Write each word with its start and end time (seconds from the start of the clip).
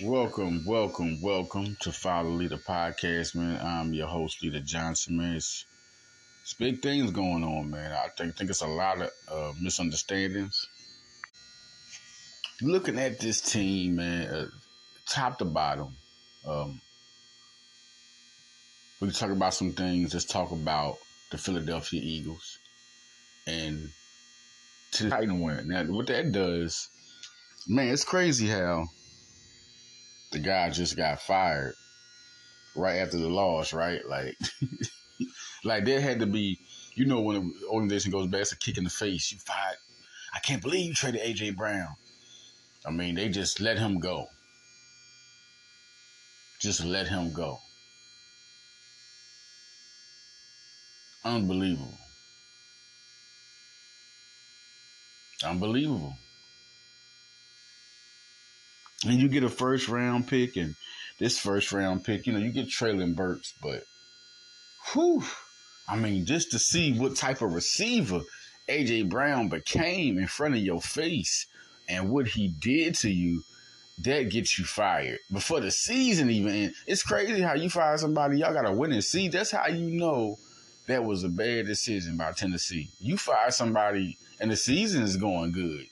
Welcome, 0.00 0.64
welcome, 0.64 1.20
welcome 1.20 1.76
to 1.80 1.90
Follow 1.90 2.30
Leader 2.30 2.58
Podcast, 2.58 3.34
man. 3.34 3.58
I'm 3.60 3.92
your 3.92 4.06
host, 4.06 4.40
Leader 4.44 4.60
Johnson, 4.60 5.16
man. 5.16 5.34
It's, 5.34 5.66
it's 6.42 6.52
big 6.54 6.80
things 6.82 7.10
going 7.10 7.42
on, 7.42 7.68
man. 7.68 7.90
I 7.90 8.06
think 8.16 8.36
think 8.36 8.48
it's 8.48 8.60
a 8.60 8.68
lot 8.68 9.02
of 9.02 9.10
uh, 9.28 9.52
misunderstandings. 9.60 10.68
Looking 12.62 12.96
at 12.96 13.18
this 13.18 13.40
team, 13.40 13.96
man, 13.96 14.28
uh, 14.28 14.46
top 15.04 15.36
to 15.38 15.44
bottom, 15.44 15.96
um, 16.46 16.80
we 19.00 19.08
can 19.08 19.16
talk 19.16 19.30
about 19.30 19.54
some 19.54 19.72
things. 19.72 20.14
Let's 20.14 20.26
talk 20.26 20.52
about 20.52 20.98
the 21.32 21.38
Philadelphia 21.38 22.00
Eagles 22.04 22.60
and 23.48 23.90
to 24.92 25.04
the 25.04 25.10
Titan 25.10 25.40
win. 25.40 25.66
Now, 25.66 25.82
what 25.86 26.06
that 26.06 26.30
does, 26.30 26.88
man, 27.66 27.88
it's 27.88 28.04
crazy 28.04 28.46
how 28.46 28.86
the 30.30 30.38
guy 30.38 30.70
just 30.70 30.96
got 30.96 31.20
fired 31.20 31.74
right 32.74 32.98
after 32.98 33.18
the 33.18 33.28
loss, 33.28 33.72
right? 33.72 34.00
Like, 34.06 34.36
like 35.64 35.84
there 35.84 36.00
had 36.00 36.20
to 36.20 36.26
be, 36.26 36.58
you 36.94 37.06
know, 37.06 37.20
when 37.20 37.36
the 37.36 37.66
organization 37.68 38.12
goes 38.12 38.26
back, 38.26 38.42
it's 38.42 38.52
a 38.52 38.56
kick 38.56 38.78
in 38.78 38.84
the 38.84 38.90
face. 38.90 39.32
You 39.32 39.38
fired. 39.38 39.76
I 40.34 40.40
can't 40.40 40.62
believe 40.62 40.86
you 40.86 40.94
traded 40.94 41.22
AJ 41.22 41.56
Brown. 41.56 41.96
I 42.86 42.90
mean, 42.90 43.14
they 43.14 43.28
just 43.28 43.60
let 43.60 43.78
him 43.78 43.98
go. 43.98 44.26
Just 46.60 46.84
let 46.84 47.08
him 47.08 47.32
go. 47.32 47.58
Unbelievable. 51.24 51.98
Unbelievable. 55.44 56.16
And 59.04 59.20
you 59.20 59.28
get 59.28 59.44
a 59.44 59.48
first 59.48 59.88
round 59.88 60.26
pick, 60.26 60.56
and 60.56 60.74
this 61.18 61.38
first 61.38 61.72
round 61.72 62.04
pick, 62.04 62.26
you 62.26 62.32
know, 62.32 62.38
you 62.38 62.50
get 62.50 62.66
Treylon 62.66 63.14
Burks, 63.14 63.54
but 63.62 63.84
whew, 64.92 65.22
I 65.88 65.96
mean, 65.96 66.26
just 66.26 66.50
to 66.52 66.58
see 66.58 66.98
what 66.98 67.16
type 67.16 67.42
of 67.42 67.52
receiver 67.52 68.20
AJ 68.68 69.08
Brown 69.08 69.48
became 69.48 70.18
in 70.18 70.26
front 70.26 70.54
of 70.54 70.60
your 70.60 70.80
face 70.80 71.46
and 71.88 72.10
what 72.10 72.28
he 72.28 72.48
did 72.48 72.94
to 72.96 73.10
you, 73.10 73.42
that 74.04 74.30
gets 74.30 74.58
you 74.58 74.64
fired 74.64 75.18
before 75.32 75.60
the 75.60 75.70
season 75.70 76.30
even 76.30 76.54
ends. 76.54 76.76
It's 76.86 77.02
crazy 77.02 77.40
how 77.40 77.54
you 77.54 77.68
fire 77.68 77.98
somebody, 77.98 78.38
y'all 78.38 78.52
got 78.52 78.68
a 78.68 78.72
winning 78.72 79.00
season. 79.00 79.32
That's 79.32 79.50
how 79.50 79.66
you 79.66 79.90
know 79.90 80.38
that 80.86 81.04
was 81.04 81.24
a 81.24 81.28
bad 81.28 81.66
decision 81.66 82.16
by 82.16 82.32
Tennessee. 82.32 82.90
You 83.00 83.16
fire 83.16 83.50
somebody 83.50 84.16
and 84.38 84.50
the 84.50 84.56
season 84.56 85.02
is 85.02 85.16
going 85.16 85.52
good. 85.52 85.86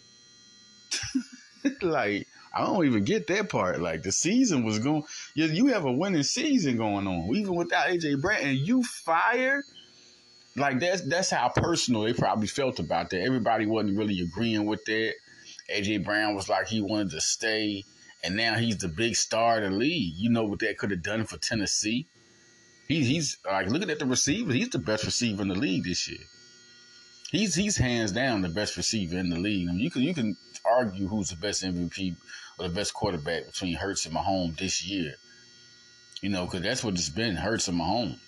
like, 1.82 2.28
I 2.56 2.64
don't 2.64 2.86
even 2.86 3.04
get 3.04 3.26
that 3.26 3.50
part. 3.50 3.80
Like 3.80 4.02
the 4.02 4.12
season 4.12 4.64
was 4.64 4.78
going, 4.78 5.02
you, 5.34 5.44
you 5.44 5.66
have 5.66 5.84
a 5.84 5.92
winning 5.92 6.22
season 6.22 6.78
going 6.78 7.06
on, 7.06 7.36
even 7.36 7.54
without 7.54 7.88
AJ 7.88 8.22
Brown, 8.22 8.40
and 8.40 8.56
you 8.56 8.82
fired. 8.82 9.62
Like 10.56 10.80
that's 10.80 11.02
that's 11.02 11.28
how 11.28 11.50
personal 11.50 12.02
they 12.02 12.14
probably 12.14 12.46
felt 12.46 12.78
about 12.78 13.10
that. 13.10 13.20
Everybody 13.20 13.66
wasn't 13.66 13.98
really 13.98 14.22
agreeing 14.22 14.64
with 14.64 14.82
that. 14.86 15.12
AJ 15.70 16.04
Brown 16.04 16.34
was 16.34 16.48
like 16.48 16.66
he 16.66 16.80
wanted 16.80 17.10
to 17.10 17.20
stay, 17.20 17.84
and 18.24 18.36
now 18.36 18.54
he's 18.54 18.78
the 18.78 18.88
big 18.88 19.16
star 19.16 19.58
of 19.58 19.70
the 19.70 19.76
league. 19.76 20.14
You 20.16 20.30
know 20.30 20.44
what 20.44 20.60
that 20.60 20.78
could 20.78 20.92
have 20.92 21.02
done 21.02 21.26
for 21.26 21.36
Tennessee? 21.36 22.06
He, 22.88 23.04
he's 23.04 23.36
like 23.44 23.68
looking 23.68 23.90
at 23.90 23.98
the 23.98 24.06
receivers. 24.06 24.54
He's 24.54 24.70
the 24.70 24.78
best 24.78 25.04
receiver 25.04 25.42
in 25.42 25.48
the 25.48 25.54
league 25.54 25.84
this 25.84 26.08
year. 26.08 26.24
He's 27.30 27.54
he's 27.54 27.76
hands 27.76 28.12
down 28.12 28.42
the 28.42 28.48
best 28.48 28.76
receiver 28.76 29.18
in 29.18 29.30
the 29.30 29.38
league. 29.38 29.68
I 29.68 29.72
mean, 29.72 29.80
you 29.80 29.90
can 29.90 30.02
you 30.02 30.14
can 30.14 30.36
argue 30.64 31.08
who's 31.08 31.30
the 31.30 31.36
best 31.36 31.64
MVP 31.64 32.16
or 32.58 32.68
the 32.68 32.74
best 32.74 32.94
quarterback 32.94 33.46
between 33.46 33.74
Hurts 33.74 34.06
and 34.06 34.14
Mahomes 34.14 34.58
this 34.58 34.84
year. 34.84 35.14
You 36.22 36.30
know, 36.30 36.44
because 36.44 36.62
that's 36.62 36.84
what 36.84 36.94
it's 36.94 37.08
been, 37.08 37.36
Hurts 37.36 37.68
and 37.68 37.78
Mahomes. 37.78 38.18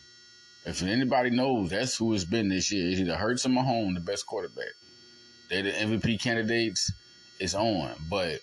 If 0.64 0.82
anybody 0.82 1.30
knows, 1.30 1.70
that's 1.70 1.96
who 1.96 2.12
it's 2.12 2.24
been 2.24 2.48
this 2.48 2.70
year. 2.70 2.90
It's 2.90 3.00
either 3.00 3.14
Hurts 3.14 3.46
or 3.46 3.50
Mahomes, 3.50 3.94
the 3.94 4.00
best 4.00 4.26
quarterback. 4.26 4.74
They're 5.48 5.62
the 5.62 5.70
MVP 5.70 6.20
candidates. 6.20 6.92
It's 7.40 7.54
on, 7.54 7.92
but 8.10 8.40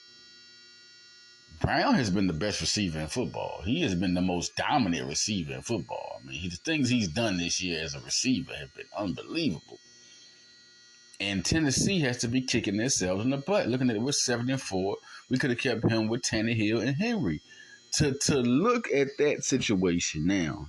Brown 1.60 1.96
has 1.96 2.10
been 2.10 2.28
the 2.28 2.34
best 2.34 2.62
receiver 2.62 3.00
in 3.00 3.08
football. 3.08 3.62
He 3.64 3.82
has 3.82 3.94
been 3.94 4.14
the 4.14 4.22
most 4.22 4.56
dominant 4.56 5.08
receiver 5.08 5.54
in 5.54 5.62
football. 5.62 6.20
I 6.22 6.26
mean, 6.26 6.40
he, 6.40 6.50
the 6.50 6.56
things 6.56 6.90
he's 6.90 7.10
done 7.10 7.38
this 7.38 7.62
year 7.62 7.84
as 7.84 7.94
a 7.94 8.00
receiver 8.00 8.54
have 8.56 8.74
been 8.74 8.88
unbelievable. 8.98 9.80
And 11.20 11.46
Tennessee 11.46 12.02
has 12.02 12.18
to 12.18 12.28
be 12.28 12.42
kicking 12.42 12.78
themselves 12.78 13.24
in 13.24 13.30
the 13.30 13.38
butt. 13.38 13.70
Looking 13.70 13.90
at 13.90 13.96
it, 13.96 14.02
we're 14.02 14.12
seven 14.12 14.50
and 14.50 14.62
four. 14.62 14.98
We 15.30 15.38
could 15.38 15.50
have 15.50 15.60
kept 15.60 15.90
him 15.90 16.08
with 16.08 16.24
Tannehill 16.24 16.86
and 16.86 16.98
Henry. 16.98 17.42
To 17.94 18.14
to 18.14 18.40
look 18.40 18.92
at 18.92 19.08
that 19.20 19.46
situation 19.46 20.28
now, 20.28 20.68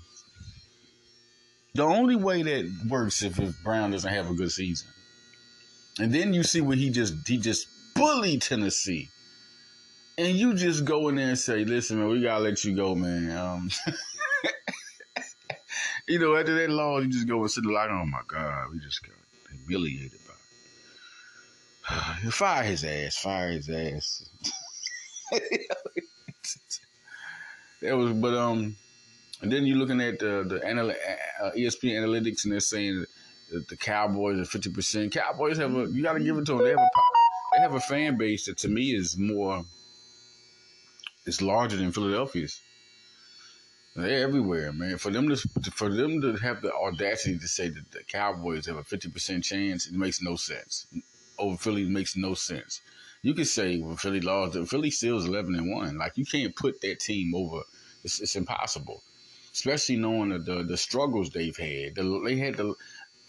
the 1.74 1.82
only 1.82 2.14
way 2.14 2.42
that 2.42 2.86
works 2.88 3.22
if, 3.22 3.40
if 3.40 3.60
Brown 3.64 3.90
doesn't 3.90 4.12
have 4.12 4.30
a 4.30 4.34
good 4.34 4.52
season, 4.52 4.88
and 5.98 6.14
then 6.14 6.32
you 6.32 6.44
see 6.44 6.60
what 6.60 6.78
he 6.78 6.90
just 6.90 7.14
he 7.26 7.36
just 7.36 7.66
bullied 7.96 8.42
Tennessee, 8.42 9.08
and 10.16 10.36
you 10.36 10.54
just 10.54 10.84
go 10.84 11.08
in 11.08 11.16
there 11.16 11.30
and 11.30 11.38
say, 11.38 11.64
"Listen, 11.64 11.98
man, 11.98 12.08
we 12.08 12.22
gotta 12.22 12.44
let 12.44 12.64
you 12.64 12.76
go, 12.76 12.94
man." 12.94 13.36
Um, 13.36 13.70
you 16.06 16.20
know, 16.20 16.36
after 16.36 16.54
that 16.54 16.70
loss, 16.70 17.02
you 17.02 17.10
just 17.10 17.26
go 17.26 17.40
and 17.40 17.50
sit 17.50 17.66
like, 17.66 17.90
"Oh 17.90 18.06
my 18.06 18.22
God, 18.28 18.68
we 18.72 18.78
just 18.78 19.02
got 19.02 19.16
humiliated." 19.50 20.20
Fire 22.30 22.64
his 22.64 22.84
ass. 22.84 23.16
Fire 23.16 23.50
his 23.50 23.68
ass. 23.68 24.28
that 27.82 27.96
was, 27.96 28.12
but 28.12 28.34
um, 28.34 28.76
and 29.42 29.52
then 29.52 29.66
you're 29.66 29.76
looking 29.76 30.00
at 30.00 30.18
the 30.18 30.44
the 30.46 30.66
anal- 30.66 30.90
uh, 30.90 31.50
ESPN 31.52 32.00
analytics, 32.02 32.44
and 32.44 32.52
they're 32.52 32.60
saying 32.60 33.04
that 33.52 33.68
the 33.68 33.76
Cowboys 33.76 34.40
are 34.40 34.44
fifty 34.44 34.70
percent. 34.70 35.12
Cowboys 35.12 35.58
have 35.58 35.74
a 35.74 35.86
you 35.86 36.02
got 36.02 36.14
to 36.14 36.20
give 36.20 36.36
it 36.38 36.46
to 36.46 36.52
them. 36.52 36.64
They 36.64 36.70
have 36.70 36.78
a 36.78 36.90
they 37.54 37.60
have 37.60 37.74
a 37.74 37.80
fan 37.80 38.16
base 38.16 38.46
that 38.46 38.58
to 38.58 38.68
me 38.68 38.94
is 38.94 39.16
more, 39.16 39.64
it's 41.24 41.40
larger 41.40 41.76
than 41.76 41.92
Philadelphia's. 41.92 42.60
They're 43.94 44.24
everywhere, 44.24 44.72
man. 44.72 44.98
For 44.98 45.10
them 45.10 45.28
to 45.28 45.36
for 45.70 45.88
them 45.88 46.20
to 46.20 46.34
have 46.34 46.62
the 46.62 46.72
audacity 46.72 47.38
to 47.38 47.48
say 47.48 47.68
that 47.68 47.92
the 47.92 48.02
Cowboys 48.02 48.66
have 48.66 48.76
a 48.76 48.84
fifty 48.84 49.08
percent 49.08 49.44
chance, 49.44 49.86
it 49.86 49.94
makes 49.94 50.20
no 50.20 50.34
sense 50.34 50.86
over 51.38 51.56
Philly 51.56 51.84
makes 51.84 52.16
no 52.16 52.34
sense. 52.34 52.80
You 53.22 53.34
could 53.34 53.48
say 53.48 53.78
when 53.78 53.96
Philly 53.96 54.20
lost, 54.20 54.56
Philly 54.68 54.90
still 54.90 55.18
is 55.18 55.24
eleven 55.24 55.54
and 55.54 55.70
one. 55.70 55.98
Like 55.98 56.16
you 56.16 56.24
can't 56.24 56.54
put 56.54 56.80
that 56.82 57.00
team 57.00 57.34
over. 57.34 57.62
It's, 58.04 58.20
it's 58.20 58.36
impossible, 58.36 59.02
especially 59.52 59.96
knowing 59.96 60.28
the, 60.28 60.38
the, 60.38 60.62
the 60.62 60.76
struggles 60.76 61.30
they've 61.30 61.56
had. 61.56 61.96
The, 61.96 62.22
they 62.24 62.36
had 62.36 62.56
to 62.58 62.76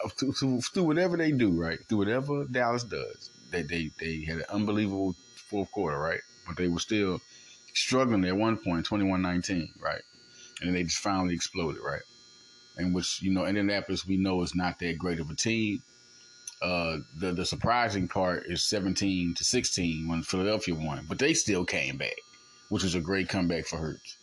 through 0.06 0.84
whatever 0.84 1.16
they 1.16 1.32
do, 1.32 1.50
right? 1.50 1.78
Through 1.88 1.98
whatever 1.98 2.44
Dallas 2.44 2.84
does, 2.84 3.30
they 3.50 3.62
they 3.62 3.90
they 3.98 4.24
had 4.24 4.38
an 4.38 4.44
unbelievable 4.50 5.16
fourth 5.48 5.72
quarter, 5.72 5.98
right? 5.98 6.20
But 6.46 6.56
they 6.56 6.68
were 6.68 6.78
still 6.78 7.20
struggling 7.74 8.24
at 8.24 8.36
one 8.36 8.56
point, 8.56 8.86
21-19, 8.86 9.80
right? 9.80 10.02
And 10.60 10.74
they 10.74 10.82
just 10.84 10.98
finally 10.98 11.34
exploded, 11.34 11.82
right? 11.84 12.02
And 12.76 12.94
which 12.94 13.22
you 13.22 13.32
know, 13.32 13.46
Indianapolis, 13.46 14.06
we 14.06 14.16
know 14.16 14.42
is 14.42 14.54
not 14.54 14.78
that 14.78 14.98
great 14.98 15.20
of 15.20 15.30
a 15.30 15.34
team 15.34 15.82
uh, 16.62 16.98
the 17.16 17.32
the 17.32 17.46
surprising 17.46 18.08
part 18.08 18.44
is 18.46 18.62
17 18.64 19.34
to 19.34 19.44
16 19.44 20.08
when 20.08 20.22
Philadelphia 20.22 20.74
won, 20.74 21.06
but 21.08 21.18
they 21.18 21.34
still 21.34 21.64
came 21.64 21.96
back, 21.96 22.16
which 22.68 22.82
was 22.82 22.94
a 22.94 23.00
great 23.00 23.28
comeback 23.28 23.66
for 23.66 23.76
Hurts. 23.78 24.16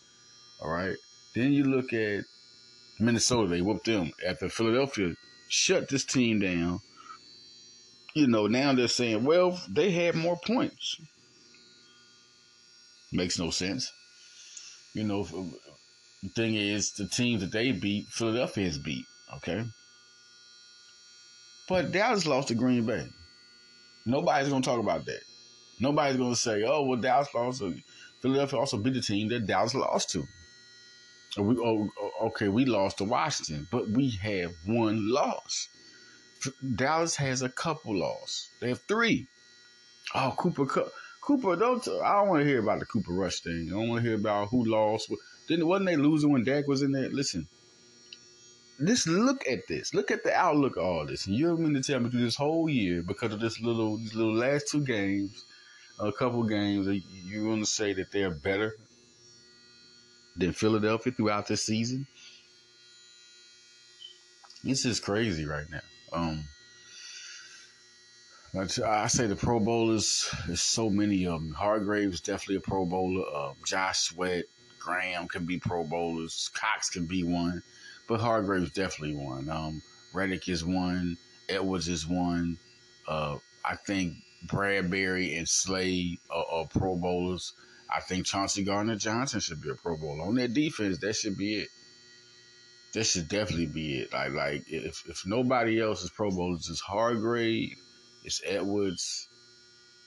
All 0.61 0.69
right. 0.69 0.97
Then 1.33 1.53
you 1.53 1.63
look 1.65 1.93
at 1.93 2.25
Minnesota; 2.99 3.47
they 3.47 3.61
whooped 3.61 3.85
them 3.85 4.11
after 4.25 4.49
Philadelphia 4.49 5.15
shut 5.47 5.89
this 5.89 6.05
team 6.05 6.39
down. 6.39 6.79
You 8.13 8.27
know, 8.27 8.47
now 8.47 8.73
they're 8.73 8.87
saying, 8.87 9.23
well, 9.23 9.59
they 9.69 9.91
had 9.91 10.15
more 10.15 10.37
points. 10.45 10.99
Makes 13.11 13.39
no 13.39 13.49
sense. 13.49 13.91
You 14.93 15.03
know, 15.03 15.23
the 16.23 16.29
thing 16.29 16.55
is, 16.55 16.93
the 16.93 17.07
teams 17.07 17.41
that 17.41 17.51
they 17.51 17.71
beat, 17.71 18.07
Philadelphia 18.07 18.65
has 18.65 18.77
beat. 18.77 19.05
Okay. 19.37 19.65
But 21.67 21.91
Dallas 21.91 22.25
lost 22.25 22.49
to 22.49 22.55
Green 22.55 22.85
Bay. 22.85 23.07
Nobody's 24.05 24.49
going 24.49 24.61
to 24.61 24.69
talk 24.69 24.79
about 24.79 25.05
that. 25.05 25.21
Nobody's 25.79 26.17
going 26.17 26.33
to 26.33 26.39
say, 26.39 26.63
oh, 26.63 26.83
well, 26.83 26.99
Dallas 26.99 27.33
lost. 27.33 27.63
Philadelphia 28.21 28.59
also 28.59 28.77
beat 28.77 28.93
the 28.93 29.01
team 29.01 29.29
that 29.29 29.47
Dallas 29.47 29.73
lost 29.73 30.11
to. 30.11 30.23
We, 31.37 31.57
oh, 31.57 31.89
oh, 31.99 32.27
okay, 32.27 32.47
we 32.47 32.65
lost 32.65 32.99
to 32.99 33.03
Washington, 33.03 33.67
but 33.71 33.89
we 33.89 34.09
have 34.21 34.51
one 34.65 35.11
loss. 35.11 35.67
Dallas 36.75 37.15
has 37.17 37.41
a 37.41 37.49
couple 37.49 37.95
losses. 37.97 38.49
They 38.61 38.69
have 38.69 38.81
three. 38.87 39.27
Oh, 40.13 40.33
Cooper 40.37 40.65
Cooper, 41.21 41.55
don't 41.55 41.85
I 42.03 42.13
don't 42.13 42.29
want 42.29 42.43
to 42.43 42.47
hear 42.47 42.59
about 42.59 42.79
the 42.79 42.85
Cooper 42.85 43.11
Rush 43.11 43.39
thing. 43.39 43.69
I 43.69 43.71
don't 43.71 43.89
want 43.89 44.03
to 44.03 44.07
hear 44.07 44.17
about 44.17 44.49
who 44.49 44.63
lost. 44.63 45.11
Didn't 45.47 45.67
wasn't 45.67 45.87
they 45.87 45.95
losing 45.95 46.31
when 46.31 46.43
Dak 46.43 46.67
was 46.67 46.83
in 46.83 46.91
there? 46.91 47.09
Listen, 47.09 47.47
just 48.83 49.07
look 49.07 49.47
at 49.47 49.67
this. 49.67 49.93
Look 49.93 50.11
at 50.11 50.23
the 50.23 50.33
outlook 50.33 50.75
of 50.77 50.83
all 50.83 51.05
this. 51.05 51.27
And 51.27 51.35
you're 51.35 51.55
going 51.55 51.73
to 51.73 51.81
tell 51.81 51.99
me 51.99 52.09
through 52.09 52.23
this 52.23 52.35
whole 52.35 52.69
year, 52.69 53.01
because 53.01 53.33
of 53.33 53.39
this 53.39 53.61
little, 53.61 53.97
these 53.97 54.15
little 54.15 54.35
last 54.35 54.67
two 54.67 54.83
games, 54.83 55.45
a 55.99 56.11
couple 56.11 56.43
games, 56.43 56.87
you're 57.23 57.43
going 57.43 57.61
to 57.61 57.65
say 57.65 57.93
that 57.93 58.11
they're 58.11 58.31
better 58.31 58.75
than 60.35 60.51
Philadelphia 60.51 61.13
throughout 61.13 61.47
this 61.47 61.65
season. 61.65 62.05
It's 64.65 64.83
just 64.83 65.03
crazy 65.03 65.45
right 65.45 65.69
now. 65.69 65.79
Um, 66.11 66.43
I 68.57 69.07
say 69.07 69.27
the 69.27 69.35
Pro 69.35 69.59
Bowlers, 69.59 70.29
there's 70.47 70.61
so 70.61 70.89
many 70.89 71.27
of 71.27 71.41
them. 71.41 71.53
Hargrave's 71.53 72.21
definitely 72.21 72.55
a 72.55 72.61
Pro 72.61 72.85
Bowler. 72.85 73.25
Uh, 73.33 73.53
Josh 73.65 73.99
Sweat, 73.99 74.45
Graham 74.79 75.27
can 75.27 75.45
be 75.45 75.59
Pro 75.59 75.83
Bowlers. 75.83 76.49
Cox 76.53 76.89
can 76.89 77.05
be 77.05 77.23
one, 77.23 77.61
but 78.07 78.19
Hargrave's 78.19 78.71
definitely 78.71 79.15
one. 79.15 79.49
Um, 79.49 79.81
Reddick 80.13 80.47
is 80.47 80.63
one. 80.63 81.17
Edwards 81.49 81.87
is 81.87 82.07
one. 82.07 82.57
Uh, 83.07 83.37
I 83.63 83.75
think 83.75 84.15
Bradberry 84.47 85.37
and 85.37 85.47
Slade 85.47 86.19
are, 86.29 86.45
are, 86.49 86.67
Pro 86.67 86.95
Bowlers. 86.95 87.53
I 87.93 87.99
think 88.01 88.25
Chauncey 88.25 88.63
Gardner 88.63 88.95
Johnson 88.95 89.39
should 89.39 89.61
be 89.61 89.69
a 89.69 89.75
Pro 89.75 89.97
Bowler. 89.97 90.23
On 90.23 90.35
that 90.35 90.53
defense, 90.53 90.99
that 90.99 91.15
should 91.15 91.37
be 91.37 91.55
it. 91.55 91.69
That 92.93 93.05
should 93.05 93.27
definitely 93.27 93.67
be 93.67 93.99
it. 93.99 94.13
Like, 94.13 94.31
like 94.31 94.63
if, 94.67 95.03
if 95.07 95.25
nobody 95.25 95.81
else 95.81 96.03
is 96.03 96.09
Pro 96.09 96.31
Bowlers, 96.31 96.69
it's 96.69 96.79
Hargrave, 96.79 97.75
it's 98.23 98.41
Edwards, 98.45 99.27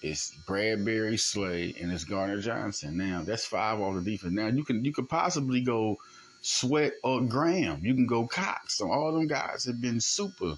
it's 0.01 0.35
Bradberry, 0.47 1.19
Slade, 1.19 1.77
and 1.81 1.93
it's 1.93 2.05
Gardner 2.05 2.41
Johnson. 2.41 2.97
Now 2.97 3.23
that's 3.23 3.45
five 3.45 3.81
on 3.81 3.97
the 3.97 4.11
defense. 4.11 4.33
Now 4.33 4.47
you 4.47 4.65
can 4.65 4.85
you 4.85 4.93
could 4.93 5.09
possibly 5.09 5.61
go 5.61 5.97
Sweat 6.41 6.93
or 7.03 7.23
Graham. 7.23 7.85
You 7.85 7.95
can 7.95 8.07
go 8.07 8.27
Cox. 8.27 8.79
So 8.79 8.91
all 8.91 9.13
them 9.13 9.27
guys 9.27 9.65
have 9.67 9.81
been 9.81 10.01
super. 10.01 10.55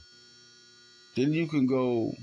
Then 1.16 1.32
you 1.32 1.46
can 1.46 1.66
go 1.66 2.14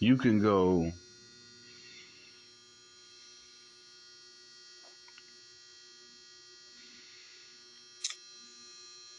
you 0.00 0.16
can 0.16 0.40
go 0.40 0.92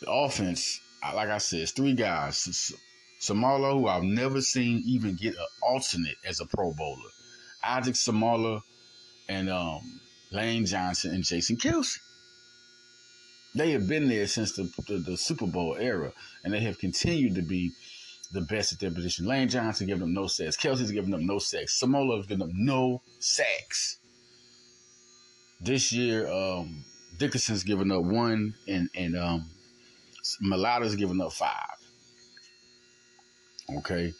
the 0.01 0.09
offense 0.09 0.79
like 1.13 1.29
I 1.29 1.37
said, 1.37 1.61
it's 1.61 1.71
three 1.71 1.93
guys. 1.93 2.73
Seumalo, 3.21 3.79
who 3.79 3.87
I've 3.87 4.03
never 4.03 4.41
seen 4.41 4.83
even 4.85 5.15
get 5.15 5.35
an 5.35 5.45
alternate 5.61 6.17
as 6.25 6.39
a 6.39 6.45
Pro 6.45 6.73
Bowler. 6.73 7.16
Isaac 7.67 7.95
Seumalo 7.95 8.61
and 9.27 9.49
um, 9.49 9.99
Lane 10.31 10.65
Johnson 10.65 11.13
and 11.13 11.23
Jason 11.23 11.57
Kelce. 11.57 11.99
They 13.55 13.71
have 13.71 13.87
been 13.87 14.07
there 14.07 14.27
since 14.27 14.53
the, 14.53 14.71
the, 14.87 14.97
the, 14.99 15.17
Super 15.17 15.47
Bowl 15.47 15.75
era, 15.79 16.11
and 16.43 16.53
they 16.53 16.59
have 16.61 16.77
continued 16.77 17.35
to 17.35 17.41
be 17.41 17.71
the 18.31 18.41
best 18.41 18.73
at 18.73 18.79
their 18.79 18.91
position. 18.91 19.25
Lane 19.25 19.49
Johnson 19.49 19.87
giving 19.87 20.01
them 20.01 20.13
no 20.13 20.27
sacks. 20.27 20.57
Kelce's 20.57 20.91
giving 20.91 21.11
them 21.11 21.25
no 21.25 21.39
sacks. 21.39 21.81
Seumalo 21.81 22.19
is 22.19 22.27
giving 22.27 22.47
them 22.47 22.53
no 22.55 23.01
sacks. 23.19 23.97
This 25.59 25.91
year, 25.91 26.31
um, 26.31 26.85
Dickerson's 27.17 27.63
giving 27.63 27.91
up 27.91 28.03
one, 28.03 28.53
and 28.67 28.89
and 28.95 29.17
um, 29.17 29.49
Mailata's 30.43 30.95
giving 30.95 31.19
up 31.19 31.33
five. 31.33 31.77
Okay. 33.77 34.13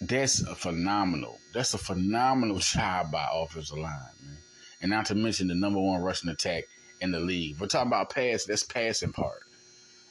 That's 0.00 0.42
a 0.42 0.54
phenomenal. 0.54 1.38
That's 1.54 1.74
a 1.74 1.78
phenomenal 1.78 2.58
job 2.60 3.10
by 3.10 3.26
offensive 3.32 3.78
line, 3.78 4.12
man. 4.22 4.38
And 4.82 4.90
not 4.90 5.06
to 5.06 5.14
mention 5.14 5.48
the 5.48 5.54
number 5.54 5.80
one 5.80 6.02
rushing 6.02 6.30
attack 6.30 6.64
in 7.00 7.12
the 7.12 7.20
league. 7.20 7.58
We're 7.58 7.66
talking 7.66 7.88
about 7.88 8.10
pass, 8.10 8.44
that's 8.44 8.62
passing 8.62 9.12
part. 9.12 9.40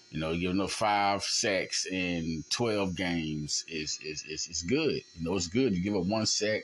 You 0.09 0.19
know, 0.19 0.35
giving 0.35 0.61
up 0.61 0.69
five 0.69 1.23
sacks 1.23 1.85
in 1.85 2.43
twelve 2.49 2.95
games 2.95 3.65
is 3.67 3.99
is 4.03 4.23
is, 4.23 4.47
is 4.47 4.63
good. 4.63 5.01
You 5.15 5.23
know, 5.23 5.35
it's 5.35 5.47
good. 5.47 5.75
You 5.75 5.83
give 5.83 5.95
up 5.95 6.05
one 6.05 6.25
sack, 6.25 6.63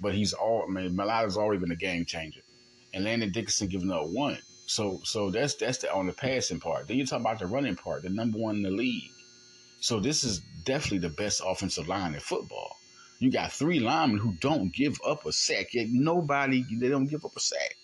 but 0.00 0.14
he's 0.14 0.32
all 0.32 0.64
I 0.68 0.70
mean, 0.70 0.96
Mailata's 0.96 1.36
already 1.36 1.60
been 1.60 1.72
a 1.72 1.76
game 1.76 2.04
changer. 2.04 2.42
And 2.94 3.04
Landon 3.04 3.32
Dickerson 3.32 3.68
giving 3.68 3.90
up 3.90 4.06
one. 4.06 4.38
So 4.66 5.00
so 5.04 5.30
that's 5.30 5.54
that's 5.54 5.78
the 5.78 5.92
on 5.92 6.06
the 6.06 6.12
passing 6.12 6.60
part. 6.60 6.86
Then 6.86 6.96
you 6.96 7.06
talk 7.06 7.20
about 7.20 7.38
the 7.38 7.46
running 7.46 7.76
part, 7.76 8.02
the 8.02 8.08
number 8.08 8.38
one 8.38 8.56
in 8.56 8.62
the 8.62 8.70
league. 8.70 9.10
So 9.80 10.00
this 10.00 10.24
is 10.24 10.40
definitely 10.64 11.08
the 11.08 11.14
best 11.14 11.42
offensive 11.44 11.88
line 11.88 12.14
in 12.14 12.20
football. 12.20 12.76
You 13.18 13.30
got 13.30 13.52
three 13.52 13.80
linemen 13.80 14.18
who 14.18 14.32
don't 14.40 14.72
give 14.72 14.98
up 15.06 15.24
a 15.26 15.32
sack. 15.32 15.72
Yet 15.72 15.88
nobody 15.90 16.64
they 16.78 16.88
don't 16.88 17.06
give 17.06 17.24
up 17.24 17.36
a 17.36 17.40
sack. 17.40 17.76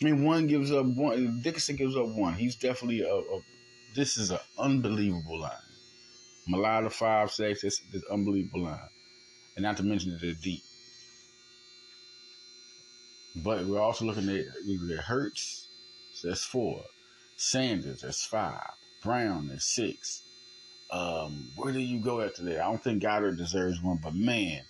I 0.00 0.04
mean, 0.04 0.24
one 0.24 0.46
gives 0.46 0.72
up 0.72 0.86
one. 0.86 1.40
Dickerson 1.42 1.76
gives 1.76 1.96
up 1.96 2.08
one. 2.08 2.34
He's 2.34 2.56
definitely 2.56 3.02
a. 3.02 3.14
a 3.14 3.40
this 3.94 4.18
is 4.18 4.30
an 4.30 4.38
unbelievable 4.58 5.40
line. 5.40 5.52
Mailata 6.48 6.92
five 6.92 7.30
sacks. 7.30 7.62
This 7.62 7.80
is 7.92 8.04
unbelievable 8.10 8.64
line, 8.64 8.88
and 9.56 9.62
not 9.62 9.78
to 9.78 9.82
mention 9.82 10.12
that 10.12 10.20
they're 10.20 10.34
deep. 10.34 10.62
But 13.36 13.66
we're 13.66 13.80
also 13.80 14.04
looking 14.04 14.28
at 14.28 14.44
either 14.64 15.00
Hurts, 15.00 15.68
so 16.14 16.28
that's 16.28 16.44
four. 16.44 16.82
Sanders, 17.36 18.00
that's 18.02 18.24
five. 18.24 18.70
Brown, 19.06 19.48
that's 19.48 19.64
six. 19.64 20.22
Um, 20.90 21.50
where 21.56 21.72
do 21.72 21.80
you 21.80 22.00
go 22.00 22.20
after 22.20 22.42
that? 22.44 22.60
I 22.60 22.64
don't 22.64 22.82
think 22.82 23.02
Goedert 23.02 23.36
deserves 23.36 23.82
one, 23.82 23.98
but 24.02 24.14
man, 24.14 24.62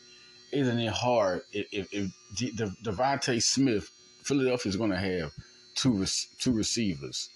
isn't 0.52 0.78
it 0.78 0.92
hard 0.92 1.42
if, 1.52 1.66
if, 1.72 1.88
if 1.92 2.10
De- 2.36 2.90
DeVonta 2.90 3.42
Smith, 3.42 3.90
Philadelphia 4.22 4.70
is 4.70 4.76
going 4.76 4.90
to 4.90 4.96
have 4.96 5.32
two 5.74 6.04
two 6.38 6.52
receivers 6.52 7.28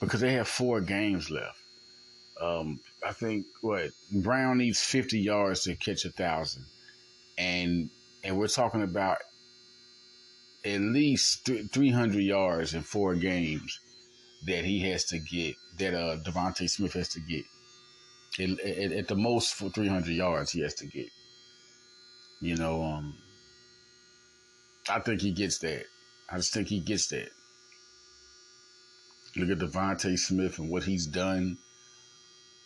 because 0.00 0.20
they 0.20 0.32
have 0.32 0.48
four 0.48 0.80
games 0.80 1.30
left. 1.30 1.58
Um, 2.40 2.80
I 3.06 3.12
think 3.12 3.46
what 3.60 3.90
Brown 4.10 4.58
needs 4.58 4.82
50 4.82 5.18
yards 5.18 5.64
to 5.64 5.76
catch 5.76 6.04
a 6.04 6.10
thousand, 6.10 6.64
and 7.38 7.90
and 8.24 8.38
we're 8.38 8.48
talking 8.48 8.82
about 8.82 9.18
at 10.64 10.80
least 10.80 11.46
th- 11.46 11.70
300 11.70 12.20
yards 12.20 12.74
in 12.74 12.82
four 12.82 13.14
games 13.14 13.80
that 14.46 14.64
he 14.64 14.80
has 14.90 15.04
to 15.06 15.18
get, 15.18 15.54
that 15.78 15.94
uh, 15.94 16.16
DeVonta 16.18 16.68
Smith 16.68 16.92
has 16.94 17.08
to 17.10 17.20
get. 17.20 17.44
At, 18.38 19.08
the 19.08 19.14
most 19.14 19.54
for 19.54 19.68
300 19.68 20.08
yards 20.08 20.52
he 20.52 20.60
has 20.60 20.74
to 20.74 20.86
get. 20.86 21.08
You 22.40 22.56
know, 22.56 22.82
um, 22.82 23.14
I 24.88 25.00
think 25.00 25.20
he 25.20 25.32
gets 25.32 25.58
that. 25.58 25.84
I 26.30 26.36
just 26.36 26.52
think 26.52 26.68
he 26.68 26.80
gets 26.80 27.08
that. 27.08 27.28
Look 29.36 29.50
at 29.50 29.58
DeVonta 29.58 30.18
Smith 30.18 30.58
and 30.58 30.70
what 30.70 30.82
he's 30.82 31.06
done. 31.06 31.58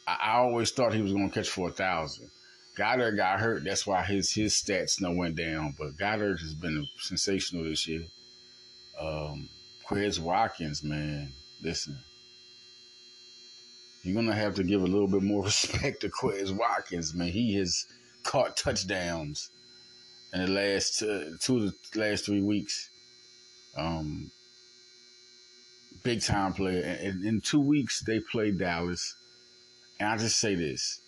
I, 0.06 0.18
I 0.22 0.36
always 0.38 0.70
thought 0.70 0.94
he 0.94 1.02
was 1.02 1.12
going 1.12 1.28
to 1.28 1.34
catch 1.34 1.48
for 1.48 1.68
a 1.68 1.72
thousand. 1.72 2.30
Goedert 2.76 3.16
got 3.16 3.40
hurt. 3.40 3.64
That's 3.64 3.86
why 3.86 4.02
his 4.02 4.32
his 4.32 4.52
stats 4.54 5.00
no 5.00 5.10
went 5.12 5.36
down. 5.36 5.74
But 5.78 5.96
Goedert 5.96 6.40
has 6.40 6.54
been 6.54 6.86
sensational 6.98 7.64
this 7.64 7.88
year. 7.88 8.04
Um, 9.00 9.48
Quez 9.86 10.18
Watkins, 10.18 10.82
man, 10.82 11.32
listen. 11.62 11.98
You're 14.06 14.14
gonna 14.14 14.34
have 14.34 14.54
to 14.54 14.64
give 14.64 14.82
a 14.82 14.86
little 14.86 15.08
bit 15.08 15.22
more 15.22 15.44
respect 15.46 16.02
to 16.02 16.08
Quez 16.08 16.56
Watkins, 16.56 17.14
man. 17.14 17.28
He 17.28 17.56
has 17.56 17.86
caught 18.22 18.56
touchdowns 18.56 19.50
in 20.32 20.46
the 20.46 20.48
last 20.48 21.02
uh, 21.02 21.24
two 21.40 21.56
of 21.58 21.74
the 21.92 22.00
last 22.00 22.24
three 22.24 22.42
weeks. 22.42 22.90
Um, 23.76 24.30
big 26.02 26.22
time 26.22 26.52
player. 26.52 26.82
And 26.82 27.24
in 27.24 27.40
two 27.40 27.60
weeks 27.60 28.00
they 28.00 28.20
played 28.20 28.58
Dallas. 28.58 29.16
And 29.98 30.08
I 30.08 30.16
just 30.16 30.38
say 30.38 30.54
this 30.54 31.00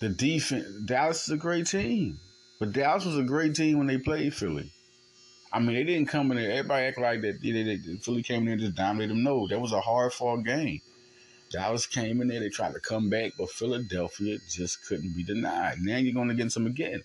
the 0.00 0.08
defense, 0.08 0.66
Dallas 0.84 1.24
is 1.24 1.30
a 1.30 1.36
great 1.36 1.66
team. 1.66 2.20
But 2.58 2.72
Dallas 2.72 3.06
was 3.06 3.16
a 3.16 3.22
great 3.22 3.54
team 3.54 3.78
when 3.78 3.86
they 3.86 3.98
played 3.98 4.34
Philly. 4.34 4.70
I 5.52 5.58
mean, 5.58 5.74
they 5.74 5.84
didn't 5.84 6.08
come 6.08 6.30
in 6.30 6.36
there. 6.36 6.50
Everybody 6.50 6.86
act 6.86 6.98
like 6.98 7.20
that. 7.22 7.40
They, 7.42 7.50
they, 7.50 7.96
Philly 8.02 8.22
came 8.22 8.40
in 8.40 8.44
there 8.44 8.52
and 8.52 8.60
just 8.60 8.76
dominated 8.76 9.14
them. 9.14 9.22
No, 9.22 9.48
that 9.48 9.60
was 9.60 9.72
a 9.72 9.80
hard 9.80 10.12
fought 10.12 10.44
game. 10.44 10.80
Dallas 11.50 11.86
came 11.86 12.20
in 12.20 12.28
there. 12.28 12.40
They 12.40 12.48
tried 12.48 12.74
to 12.74 12.80
come 12.80 13.10
back, 13.10 13.32
but 13.36 13.50
Philadelphia 13.50 14.38
just 14.48 14.86
couldn't 14.86 15.14
be 15.16 15.24
denied. 15.24 15.78
Now 15.80 15.96
you're 15.96 16.14
going 16.14 16.30
against 16.30 16.54
them 16.54 16.66
again. 16.66 17.02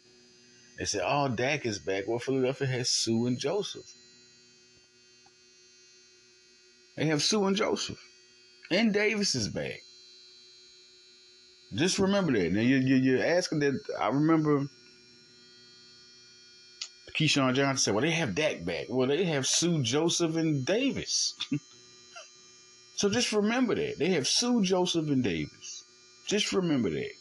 They 0.77 0.85
said, 0.85 1.01
"Oh, 1.03 1.29
Dak 1.29 1.65
is 1.65 1.79
back." 1.79 2.07
Well, 2.07 2.19
Philadelphia 2.19 2.67
has 2.67 2.89
Suh 2.89 3.25
and 3.25 3.39
Joseph. 3.39 3.91
They 6.95 7.05
have 7.05 7.23
Suh 7.23 7.45
and 7.45 7.55
Joseph, 7.55 7.99
and 8.69 8.93
Davis 8.93 9.33
is 9.35 9.47
back. 9.47 9.81
Just 11.73 11.97
remember 11.97 12.31
that. 12.33 12.51
Now 12.51 12.61
you, 12.61 12.77
you, 12.77 12.95
you're 12.95 13.25
asking 13.25 13.59
that. 13.59 13.79
I 13.99 14.09
remember 14.09 14.67
Keyshawn 17.17 17.55
Johnson 17.55 17.77
said, 17.77 17.93
"Well, 17.95 18.03
they 18.03 18.11
have 18.11 18.35
Dak 18.35 18.63
back. 18.63 18.85
Well, 18.89 19.07
they 19.07 19.23
have 19.25 19.47
Suh, 19.47 19.79
Joseph, 19.81 20.35
and 20.35 20.65
Davis." 20.65 21.33
so 22.95 23.09
just 23.09 23.31
remember 23.31 23.75
that 23.75 23.99
they 23.99 24.09
have 24.09 24.27
Suh, 24.27 24.61
Joseph, 24.61 25.09
and 25.09 25.23
Davis. 25.23 25.83
Just 26.27 26.53
remember 26.53 26.89
that 26.89 27.11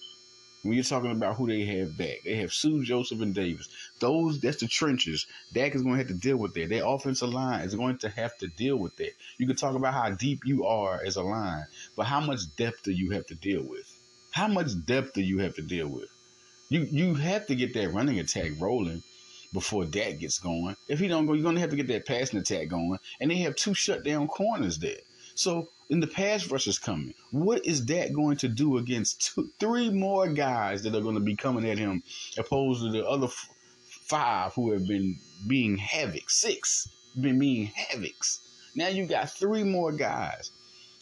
when 0.64 0.74
you're 0.74 0.84
talking 0.84 1.10
about 1.10 1.36
who 1.36 1.46
they 1.46 1.64
have 1.64 1.96
back. 1.96 2.20
They 2.24 2.36
have 2.36 2.52
Suh, 2.52 2.82
Joseph, 2.82 3.20
and 3.20 3.34
Davis. 3.34 3.68
Those 4.00 4.40
that's 4.40 4.58
the 4.58 4.66
trenches. 4.66 5.26
Dak 5.52 5.74
is 5.74 5.82
going 5.82 5.94
to 5.94 5.98
have 5.98 6.08
to 6.08 6.14
deal 6.14 6.38
with 6.38 6.54
that. 6.54 6.70
Their 6.70 6.86
offensive 6.86 7.28
line 7.28 7.60
is 7.62 7.74
going 7.74 7.98
to 7.98 8.08
have 8.08 8.36
to 8.38 8.46
deal 8.48 8.76
with 8.76 8.96
that. 8.96 9.12
You 9.38 9.46
can 9.46 9.56
talk 9.56 9.74
about 9.74 9.94
how 9.94 10.10
deep 10.10 10.40
you 10.46 10.64
are 10.64 11.00
as 11.04 11.16
a 11.16 11.22
line, 11.22 11.66
but 11.96 12.06
how 12.06 12.20
much 12.20 12.40
depth 12.56 12.82
do 12.82 12.92
you 12.92 13.10
have 13.10 13.26
to 13.26 13.34
deal 13.34 13.62
with? 13.62 13.86
How 14.30 14.48
much 14.48 14.68
depth 14.86 15.12
do 15.12 15.22
you 15.22 15.38
have 15.40 15.54
to 15.56 15.62
deal 15.62 15.88
with? 15.88 16.08
You 16.70 16.88
you 16.90 17.14
have 17.14 17.46
to 17.48 17.54
get 17.54 17.74
that 17.74 17.92
running 17.92 18.18
attack 18.18 18.52
rolling 18.58 19.02
before 19.52 19.84
that 19.84 20.18
gets 20.18 20.38
going. 20.38 20.76
If 20.88 20.98
he 20.98 21.08
don't 21.08 21.26
go, 21.26 21.34
you're 21.34 21.44
gonna 21.44 21.60
have 21.60 21.70
to 21.70 21.76
get 21.76 21.88
that 21.88 22.06
passing 22.06 22.38
attack 22.40 22.68
going. 22.68 22.98
And 23.20 23.30
they 23.30 23.36
have 23.38 23.54
two 23.54 23.74
shutdown 23.74 24.28
corners 24.28 24.78
there. 24.78 24.96
So 25.34 25.68
in 25.90 26.00
the 26.00 26.06
pass 26.06 26.50
rush 26.50 26.66
is 26.66 26.78
coming. 26.78 27.14
What 27.30 27.66
is 27.66 27.84
that 27.86 28.12
going 28.12 28.36
to 28.38 28.48
do 28.48 28.78
against 28.78 29.34
two, 29.34 29.50
three 29.58 29.90
more 29.90 30.28
guys 30.28 30.82
that 30.82 30.94
are 30.94 31.00
going 31.00 31.16
to 31.16 31.20
be 31.20 31.36
coming 31.36 31.68
at 31.68 31.78
him, 31.78 32.02
opposed 32.38 32.82
to 32.82 32.90
the 32.90 33.06
other 33.06 33.26
f- 33.26 33.48
five 33.86 34.54
who 34.54 34.72
have 34.72 34.86
been 34.86 35.18
being 35.46 35.76
havoc, 35.76 36.30
six 36.30 36.88
been 37.20 37.38
being 37.38 37.68
havocs. 37.68 38.40
Now 38.74 38.88
you 38.88 39.06
got 39.06 39.30
three 39.30 39.64
more 39.64 39.92
guys. 39.92 40.50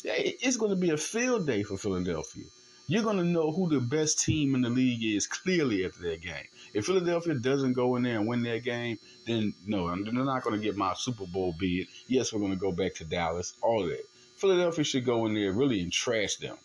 It's 0.04 0.56
going 0.56 0.70
to 0.70 0.76
be 0.76 0.90
a 0.90 0.96
field 0.96 1.46
day 1.46 1.62
for 1.62 1.78
Philadelphia. 1.78 2.44
You're 2.88 3.04
going 3.04 3.18
to 3.18 3.24
know 3.24 3.52
who 3.52 3.68
the 3.68 3.80
best 3.80 4.18
team 4.20 4.54
in 4.54 4.62
the 4.62 4.68
league 4.68 5.04
is 5.04 5.26
clearly 5.26 5.86
after 5.86 6.02
that 6.10 6.20
game. 6.20 6.48
If 6.74 6.86
Philadelphia 6.86 7.34
doesn't 7.34 7.74
go 7.74 7.96
in 7.96 8.02
there 8.02 8.18
and 8.18 8.26
win 8.26 8.42
that 8.42 8.64
game, 8.64 8.98
then 9.26 9.54
no, 9.66 9.88
they're 9.88 10.12
not 10.12 10.42
going 10.42 10.60
to 10.60 10.62
get 10.62 10.76
my 10.76 10.92
Super 10.94 11.26
Bowl 11.26 11.54
bid. 11.58 11.86
Yes, 12.08 12.32
we're 12.32 12.40
going 12.40 12.52
to 12.52 12.58
go 12.58 12.72
back 12.72 12.94
to 12.96 13.04
Dallas, 13.04 13.54
all 13.62 13.86
that. 13.86 14.02
Philadelphia 14.42 14.82
should 14.82 15.04
go 15.04 15.26
in 15.26 15.34
there 15.34 15.52
really 15.52 15.80
and 15.80 15.92
trash 15.92 16.34
them. 16.34 16.56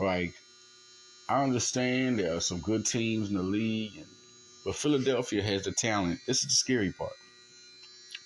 Like, 0.00 0.32
I 1.28 1.44
understand 1.44 2.18
there 2.18 2.34
are 2.34 2.40
some 2.40 2.60
good 2.60 2.86
teams 2.86 3.28
in 3.28 3.36
the 3.36 3.42
league, 3.42 3.98
and, 3.98 4.06
but 4.64 4.74
Philadelphia 4.74 5.42
has 5.42 5.64
the 5.64 5.72
talent. 5.72 6.20
This 6.26 6.38
is 6.38 6.44
the 6.44 6.54
scary 6.54 6.90
part. 6.90 7.12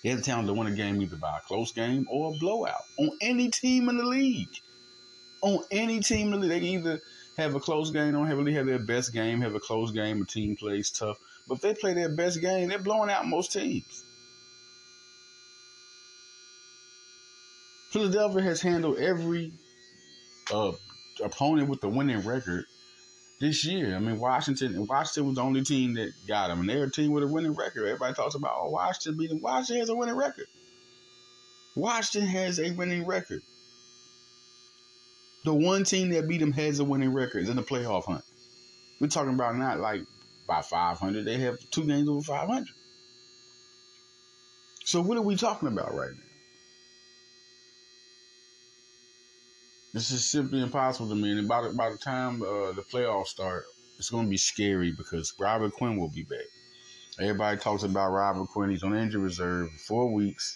They 0.01 0.09
have 0.11 0.19
the 0.19 0.23
talent 0.23 0.47
to 0.47 0.53
win 0.53 0.67
a 0.67 0.71
game 0.71 1.01
either 1.01 1.17
by 1.17 1.37
a 1.37 1.41
close 1.41 1.73
game 1.73 2.07
or 2.09 2.33
a 2.33 2.37
blowout 2.39 2.83
on 2.97 3.09
any 3.19 3.49
team 3.49 3.89
in 3.89 3.97
the 3.97 4.05
league. 4.05 4.55
On 5.41 5.59
any 5.69 5.99
team 5.99 6.31
in 6.31 6.39
the 6.39 6.47
league, 6.47 6.49
they 6.49 6.59
can 6.59 6.79
either 6.79 7.01
have 7.37 7.55
a 7.55 7.59
close 7.59 7.91
game, 7.91 8.13
don't 8.13 8.29
really 8.29 8.53
have 8.53 8.67
their 8.67 8.79
best 8.79 9.11
game, 9.11 9.41
have 9.41 9.55
a 9.55 9.59
close 9.59 9.91
game, 9.91 10.21
a 10.21 10.25
team 10.25 10.55
plays 10.55 10.91
tough. 10.91 11.17
But 11.45 11.55
if 11.55 11.61
they 11.61 11.73
play 11.73 11.93
their 11.93 12.07
best 12.07 12.39
game, 12.39 12.69
they're 12.69 12.79
blowing 12.79 13.09
out 13.09 13.27
most 13.27 13.51
teams. 13.51 14.05
Philadelphia 17.97 18.43
has 18.43 18.61
handled 18.61 18.99
every 18.99 19.51
uh, 20.53 20.71
opponent 21.23 21.67
with 21.67 21.83
a 21.83 21.89
winning 21.89 22.19
record 22.19 22.65
this 23.39 23.65
year. 23.65 23.95
I 23.95 23.99
mean, 23.99 24.19
Washington 24.19 24.75
and 24.75 24.87
Washington 24.87 25.25
was 25.25 25.35
the 25.37 25.41
only 25.41 25.63
team 25.63 25.95
that 25.95 26.11
got 26.27 26.49
them, 26.49 26.59
and 26.59 26.69
they're 26.69 26.83
a 26.83 26.91
team 26.91 27.11
with 27.11 27.23
a 27.23 27.27
winning 27.27 27.55
record. 27.55 27.87
Everybody 27.87 28.13
talks 28.13 28.35
about 28.35 28.55
oh, 28.55 28.69
Washington 28.69 29.17
beating 29.17 29.41
Washington 29.41 29.79
has 29.79 29.89
a 29.89 29.95
winning 29.95 30.15
record. 30.15 30.45
Washington 31.75 32.29
has 32.29 32.59
a 32.59 32.69
winning 32.71 33.03
record. 33.07 33.41
The 35.43 35.55
one 35.55 35.83
team 35.83 36.09
that 36.09 36.27
beat 36.27 36.39
them 36.39 36.51
has 36.51 36.79
a 36.79 36.83
winning 36.83 37.13
record 37.13 37.43
is 37.43 37.49
in 37.49 37.55
the 37.55 37.63
playoff 37.63 38.05
hunt. 38.05 38.23
We're 39.01 39.07
talking 39.07 39.33
about 39.33 39.55
not 39.55 39.79
like 39.79 40.01
by 40.45 40.61
500. 40.61 41.25
They 41.25 41.37
have 41.39 41.57
two 41.71 41.85
games 41.85 42.07
over 42.07 42.21
500. 42.21 42.67
So 44.85 45.01
what 45.01 45.17
are 45.17 45.21
we 45.21 45.35
talking 45.35 45.67
about 45.67 45.95
right 45.95 46.11
now? 46.11 46.26
This 49.97 50.11
is 50.11 50.23
simply 50.23 50.61
impossible 50.61 51.09
to 51.09 51.15
me. 51.15 51.31
And 51.31 51.47
by 51.47 51.63
the, 51.63 51.69
by 51.69 51.89
the 51.89 51.97
time 51.97 52.43
uh, 52.43 52.71
the 52.71 52.83
playoffs 52.83 53.29
start, 53.29 53.65
it's 53.97 54.11
going 54.11 54.25
to 54.25 54.29
be 54.29 54.37
scary 54.37 54.91
because 54.91 55.33
Robert 55.39 55.73
Quinn 55.73 55.97
will 55.97 56.07
be 56.07 56.21
back. 56.21 56.45
Everybody 57.19 57.57
talks 57.57 57.81
about 57.81 58.11
Robert 58.11 58.47
Quinn. 58.49 58.69
He's 58.69 58.83
on 58.83 58.95
injury 58.95 59.23
reserve 59.23 59.71
for 59.71 59.79
four 59.79 60.13
weeks. 60.13 60.55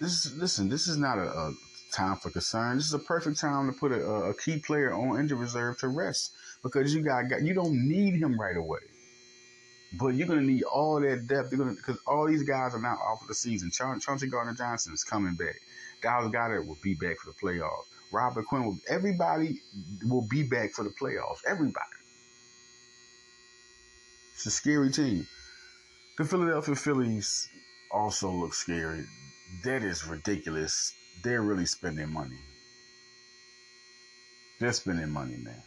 This 0.00 0.26
is 0.26 0.36
listen. 0.36 0.68
This 0.68 0.88
is 0.88 0.96
not 0.96 1.18
a, 1.18 1.28
a 1.28 1.54
time 1.92 2.16
for 2.16 2.30
concern. 2.30 2.78
This 2.78 2.86
is 2.86 2.94
a 2.94 2.98
perfect 2.98 3.40
time 3.40 3.72
to 3.72 3.78
put 3.78 3.92
a, 3.92 4.04
a, 4.04 4.34
key 4.34 4.58
player 4.58 4.92
on 4.92 5.20
injury 5.20 5.38
reserve 5.38 5.78
to 5.78 5.86
rest 5.86 6.32
because 6.64 6.92
you 6.92 7.02
got, 7.02 7.28
got 7.30 7.42
you 7.42 7.54
don't 7.54 7.76
need 7.88 8.20
him 8.20 8.40
right 8.40 8.56
away. 8.56 8.80
But 9.92 10.14
you're 10.14 10.26
gonna 10.26 10.40
need 10.40 10.64
all 10.64 11.00
that 11.00 11.28
depth. 11.28 11.50
Because 11.50 11.98
all 12.08 12.26
these 12.26 12.42
guys 12.42 12.74
are 12.74 12.82
now 12.82 12.98
off 13.06 13.22
of 13.22 13.28
the 13.28 13.34
season. 13.36 13.70
Chauncey 13.70 14.26
Gardner 14.26 14.54
Johnson 14.54 14.92
is 14.94 15.04
coming 15.04 15.36
back. 15.36 15.60
Dallas 16.02 16.32
Goedert 16.32 16.66
will 16.66 16.78
be 16.82 16.94
back 16.94 17.18
for 17.18 17.30
the 17.30 17.36
playoffs. 17.36 17.84
Robert 18.12 18.46
Quinn 18.46 18.64
will 18.64 18.78
everybody 18.88 19.60
will 20.04 20.26
be 20.28 20.42
back 20.42 20.72
for 20.72 20.84
the 20.84 20.90
playoffs. 20.90 21.40
Everybody. 21.46 21.86
It's 24.34 24.46
a 24.46 24.50
scary 24.50 24.90
team. 24.90 25.26
The 26.18 26.24
Philadelphia 26.24 26.74
Phillies 26.74 27.48
also 27.90 28.30
look 28.30 28.54
scary. 28.54 29.04
That 29.64 29.82
is 29.82 30.06
ridiculous. 30.06 30.92
They're 31.22 31.42
really 31.42 31.66
spending 31.66 32.12
money. 32.12 32.38
They're 34.60 34.72
spending 34.72 35.10
money, 35.10 35.36
man. 35.36 35.62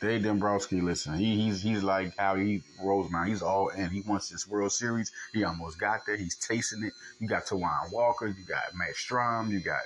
Dave 0.00 0.24
Dombrowski, 0.24 0.82
listen, 0.82 1.16
he, 1.16 1.40
he's 1.40 1.62
he's 1.62 1.82
like 1.82 2.14
how 2.18 2.34
he 2.36 2.62
rolls, 2.82 3.10
man. 3.10 3.28
He's 3.28 3.40
all 3.40 3.68
in. 3.68 3.88
He 3.88 4.02
wants 4.02 4.28
this 4.28 4.46
World 4.46 4.72
Series. 4.72 5.10
He 5.32 5.42
almost 5.42 5.80
got 5.80 6.00
there. 6.06 6.16
He's 6.16 6.36
tasting 6.36 6.84
it. 6.84 6.92
You 7.18 7.28
got 7.28 7.46
Taijuan 7.46 7.92
Walker. 7.92 8.26
You 8.26 8.44
got 8.44 8.74
Matt 8.74 8.94
Strahm. 8.94 9.50
You 9.50 9.60
got 9.60 9.80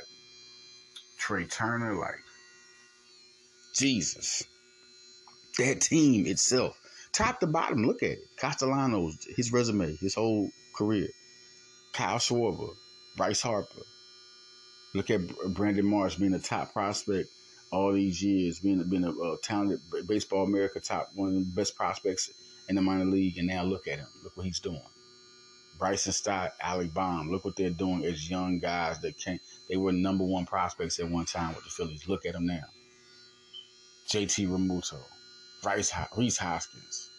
Trea 1.21 1.47
Turner, 1.47 1.95
like 1.95 2.19
Jesus. 3.75 4.43
That 5.59 5.81
team 5.81 6.27
itself, 6.27 6.81
top 7.13 7.41
to 7.41 7.47
bottom, 7.47 7.87
look 7.87 8.03
at 8.03 8.13
it. 8.13 8.29
Castellanos, 8.39 9.27
his 9.37 9.53
resume, 9.53 9.97
his 9.97 10.15
whole 10.15 10.51
career. 10.75 11.09
Kyle 11.93 12.19
Schwarber, 12.19 12.75
Bryce 13.17 13.43
Harper. 13.43 13.83
Look 14.95 15.11
at 15.11 15.21
Brandon 15.55 15.87
Marsh 15.87 16.17
being 16.17 16.35
a 16.35 16.39
top 16.39 16.73
prospect 16.73 17.29
all 17.71 17.93
these 17.93 18.23
years, 18.23 18.59
being 18.59 18.83
being 18.89 19.05
a, 19.05 19.11
a 19.11 19.37
talented 19.43 19.81
baseball 20.07 20.45
America 20.45 20.81
top 20.81 21.11
one 21.15 21.29
of 21.29 21.35
the 21.35 21.53
best 21.55 21.77
prospects 21.77 22.33
in 22.69 22.77
the 22.77 22.83
minor 22.83 23.05
league, 23.05 23.39
and 23.39 23.47
now 23.47 23.63
look 23.63 23.87
at 23.87 23.99
him. 23.99 24.09
Look 24.25 24.37
what 24.37 24.47
he's 24.47 24.61
doing. 24.61 24.81
Bryson 25.81 26.13
Stott, 26.13 26.53
Alec 26.61 26.93
Bohm. 26.93 27.31
Look 27.31 27.47
what 27.47 27.57
they're 27.57 27.71
doing 27.71 28.05
as 28.05 28.29
young 28.29 28.59
guys 28.59 29.01
that 29.01 29.17
can't. 29.19 29.41
They 29.67 29.79
were 29.79 29.93
number 29.93 30.25
one 30.25 30.45
prospects 30.45 31.01
at 31.01 31.09
one 31.09 31.25
time 31.25 31.55
with 31.55 31.65
the 31.65 31.71
Phillies. 31.71 32.07
Look 32.07 32.27
at 32.27 32.35
them 32.35 32.47
now. 32.47 32.65
JT 34.07 34.47
Realmuto, 34.47 35.01
Bryce, 35.63 35.91
Rhys 36.15 36.37
Hoskins. 36.37 37.11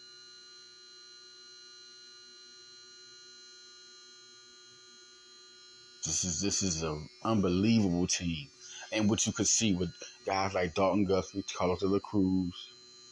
This 6.06 6.24
is 6.24 6.40
this 6.40 6.62
is 6.62 6.84
an 6.84 7.08
unbelievable 7.24 8.06
team, 8.06 8.46
and 8.92 9.10
what 9.10 9.26
you 9.26 9.32
could 9.32 9.48
see 9.48 9.74
with 9.74 9.90
guys 10.24 10.54
like 10.54 10.74
Dalton 10.74 11.04
Guthrie, 11.04 11.44
Carlos 11.56 11.80
De 11.80 11.88
La 11.88 11.98
Cruz, 11.98 12.54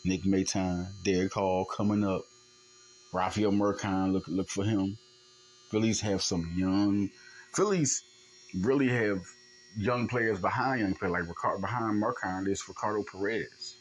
Nick 0.04 0.22
Maton, 0.22 0.86
Derek 1.04 1.32
Hall 1.32 1.64
coming 1.64 2.04
up, 2.04 2.22
Rafael 3.12 3.50
Mercado. 3.50 4.12
Look 4.12 4.28
look 4.28 4.48
for 4.48 4.64
him. 4.64 4.96
Phillies 5.70 6.00
have 6.00 6.20
some 6.20 6.52
young. 6.56 7.10
Phillies 7.52 8.02
really 8.60 8.88
have 8.88 9.22
young 9.76 10.08
players 10.08 10.40
behind 10.40 10.80
young 10.80 10.94
players 10.94 11.28
like 11.28 11.60
behind 11.60 11.98
Mercado 11.98 12.50
is 12.50 12.68
Ricardo 12.68 13.04
Perez. 13.04 13.76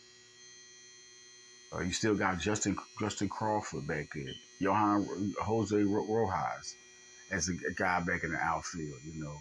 Uh, 1.74 1.80
you 1.80 1.92
still 1.92 2.16
got 2.16 2.40
Justin 2.40 2.78
Justin 3.00 3.28
Crawford 3.28 3.88
back 3.88 4.10
there. 4.14 4.34
Johan 4.60 5.34
Jose 5.42 5.76
Rojas 5.76 6.76
as 7.32 7.50
a, 7.50 7.54
a, 7.68 7.74
guy 7.74 8.00
back 8.02 8.24
in 8.24 8.32
the 8.32 8.38
outfield. 8.38 9.00
You 9.04 9.24
know. 9.24 9.38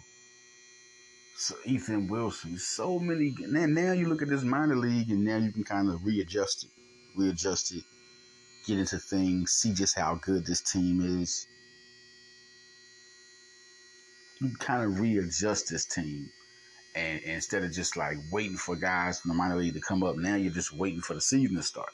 So 1.37 1.55
Ethan 1.65 2.07
Wilson. 2.07 2.57
So 2.57 2.99
many. 2.99 3.35
Now, 3.41 3.67
now 3.67 3.91
you 3.93 4.07
look 4.07 4.23
at 4.23 4.27
this 4.27 4.43
minor 4.43 4.75
league, 4.75 5.11
and 5.11 5.23
now 5.23 5.37
you 5.37 5.51
can 5.51 5.63
kind 5.63 5.89
of 5.89 6.03
readjust 6.03 6.65
it, 6.65 6.71
readjust 7.15 7.73
it, 7.73 7.83
get 8.65 8.79
into 8.79 8.97
things, 8.97 9.51
see 9.51 9.73
just 9.73 9.97
how 9.97 10.15
good 10.15 10.45
this 10.45 10.61
team 10.61 11.21
is 11.21 11.47
you 14.41 14.55
kind 14.57 14.83
of 14.83 14.99
readjust 14.99 15.69
this 15.69 15.85
team. 15.85 16.29
And, 16.95 17.21
instead 17.21 17.63
of 17.63 17.71
just 17.71 17.95
like 17.95 18.17
waiting 18.31 18.57
for 18.57 18.75
guys 18.75 19.19
from 19.19 19.29
the 19.29 19.35
minor 19.35 19.57
league 19.57 19.75
to 19.75 19.81
come 19.81 20.03
up, 20.03 20.15
now 20.17 20.35
you're 20.35 20.51
just 20.51 20.73
waiting 20.73 21.01
for 21.01 21.13
the 21.13 21.21
season 21.21 21.55
to 21.55 21.63
start. 21.63 21.91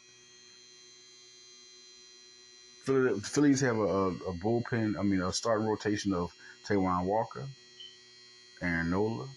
The 2.85 3.19
Phillies 3.23 3.61
have 3.61 3.77
a, 3.77 3.81
a, 3.81 4.33
bullpen, 4.33 4.97
I 4.97 5.01
mean, 5.01 5.21
a 5.21 5.33
starting 5.33 5.67
rotation 5.67 6.13
of 6.13 6.31
Taijuan 6.67 7.05
Walker, 7.05 7.47
Aaron 8.61 8.91
Nola, 8.91 9.27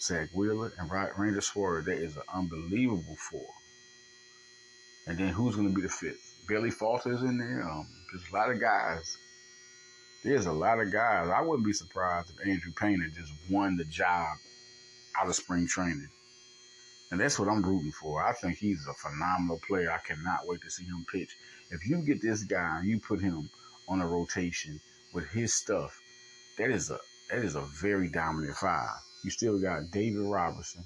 Zack 0.00 0.30
Wheeler, 0.34 0.72
and 0.78 0.90
Ranger 1.16 1.40
Suarez. 1.40 1.84
That 1.86 1.98
is 1.98 2.16
an 2.16 2.22
unbelievable 2.32 3.16
four. 3.30 3.46
And 5.06 5.18
then 5.18 5.28
who's 5.28 5.54
going 5.54 5.68
to 5.68 5.74
be 5.74 5.82
the 5.82 5.88
fifth? 5.88 6.34
Bailey 6.48 6.70
Falter's 6.70 7.22
in 7.22 7.38
there. 7.38 7.62
Um, 7.62 7.86
there's 8.10 8.28
a 8.28 8.34
lot 8.34 8.50
of 8.50 8.60
guys 8.60 9.18
there's 10.24 10.46
a 10.46 10.52
lot 10.52 10.80
of 10.80 10.90
guys. 10.90 11.28
I 11.28 11.42
wouldn't 11.42 11.66
be 11.66 11.74
surprised 11.74 12.30
if 12.30 12.48
Andrew 12.48 12.72
Painter 12.72 13.08
just 13.08 13.32
won 13.50 13.76
the 13.76 13.84
job 13.84 14.36
out 15.20 15.28
of 15.28 15.34
spring 15.34 15.66
training. 15.68 16.08
And 17.10 17.20
that's 17.20 17.38
what 17.38 17.48
I'm 17.48 17.62
rooting 17.62 17.92
for. 17.92 18.22
I 18.24 18.32
think 18.32 18.56
he's 18.56 18.86
a 18.88 18.94
phenomenal 18.94 19.60
player. 19.68 19.90
I 19.92 19.98
cannot 19.98 20.46
wait 20.46 20.62
to 20.62 20.70
see 20.70 20.84
him 20.84 21.04
pitch. 21.12 21.36
If 21.70 21.86
you 21.86 21.98
get 21.98 22.22
this 22.22 22.42
guy 22.42 22.78
and 22.78 22.88
you 22.88 22.98
put 22.98 23.20
him 23.20 23.48
on 23.86 24.00
a 24.00 24.08
rotation 24.08 24.80
with 25.12 25.28
his 25.28 25.52
stuff, 25.52 26.00
that 26.58 26.70
is 26.70 26.90
a 26.90 26.98
that 27.30 27.44
is 27.44 27.54
a 27.54 27.60
very 27.80 28.08
dominant 28.08 28.56
five. 28.56 28.96
You 29.22 29.30
still 29.30 29.58
got 29.60 29.90
David 29.90 30.26
Robertson. 30.26 30.84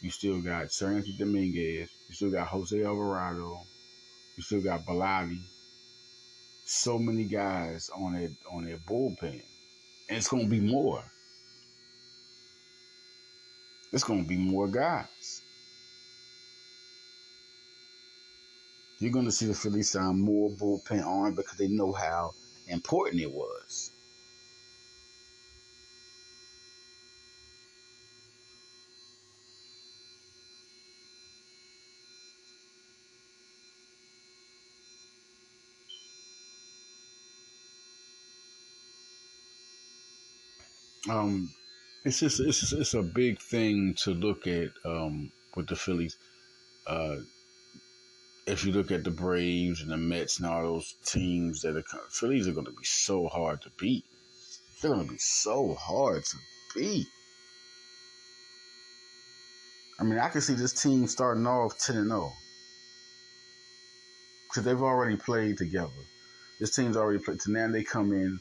You 0.00 0.10
still 0.10 0.40
got 0.40 0.66
Seranthony 0.66 1.18
Dominguez. 1.18 1.90
You 2.08 2.14
still 2.14 2.30
got 2.30 2.46
Jose 2.48 2.82
Alvarado. 2.82 3.60
You 4.36 4.42
still 4.42 4.62
got 4.62 4.86
Bellatti. 4.86 5.40
So 6.70 6.98
many 6.98 7.24
guys 7.24 7.88
on 7.96 8.12
their 8.12 8.28
on 8.52 8.66
their 8.66 8.76
bullpen, 8.76 9.40
and 10.10 10.18
it's 10.18 10.28
gonna 10.28 10.46
be 10.46 10.60
more. 10.60 11.02
It's 13.90 14.04
gonna 14.04 14.24
be 14.24 14.36
more 14.36 14.68
guys. 14.68 15.40
You're 18.98 19.12
gonna 19.12 19.32
see 19.32 19.46
the 19.46 19.54
Phillies 19.54 19.92
sign 19.92 20.20
more 20.20 20.50
bullpen 20.50 21.02
arm 21.06 21.34
because 21.36 21.56
they 21.56 21.68
know 21.68 21.90
how 21.92 22.34
important 22.66 23.22
it 23.22 23.32
was. 23.32 23.90
Um, 41.08 41.50
it's 42.04 42.20
just 42.20 42.40
it's 42.40 42.72
it's 42.72 42.94
a 42.94 43.02
big 43.02 43.40
thing 43.40 43.94
to 43.98 44.12
look 44.12 44.46
at 44.46 44.70
um, 44.84 45.30
with 45.54 45.68
the 45.68 45.76
Phillies. 45.76 46.16
Uh, 46.86 47.16
if 48.46 48.64
you 48.64 48.72
look 48.72 48.90
at 48.90 49.04
the 49.04 49.10
Braves 49.10 49.82
and 49.82 49.90
the 49.90 49.96
Mets 49.96 50.38
and 50.38 50.48
all 50.48 50.62
those 50.62 50.94
teams 51.04 51.62
that 51.62 51.76
are 51.76 51.84
Phillies 52.10 52.48
are 52.48 52.52
going 52.52 52.66
to 52.66 52.72
be 52.72 52.84
so 52.84 53.28
hard 53.28 53.60
to 53.62 53.70
beat. 53.78 54.04
They're 54.80 54.92
going 54.94 55.06
to 55.06 55.12
be 55.12 55.18
so 55.18 55.74
hard 55.74 56.24
to 56.24 56.36
beat. 56.74 57.06
I 60.00 60.04
mean, 60.04 60.18
I 60.18 60.28
can 60.28 60.40
see 60.40 60.54
this 60.54 60.72
team 60.72 61.06
starting 61.08 61.46
off 61.46 61.78
ten 61.78 61.96
and 61.96 62.08
zero 62.08 62.30
oh. 62.30 62.32
because 64.48 64.64
they've 64.64 64.80
already 64.80 65.16
played 65.16 65.58
together. 65.58 65.90
This 66.60 66.74
team's 66.74 66.96
already 66.96 67.18
played. 67.18 67.42
So 67.42 67.50
now 67.50 67.68
they 67.68 67.82
come 67.82 68.12
in 68.12 68.40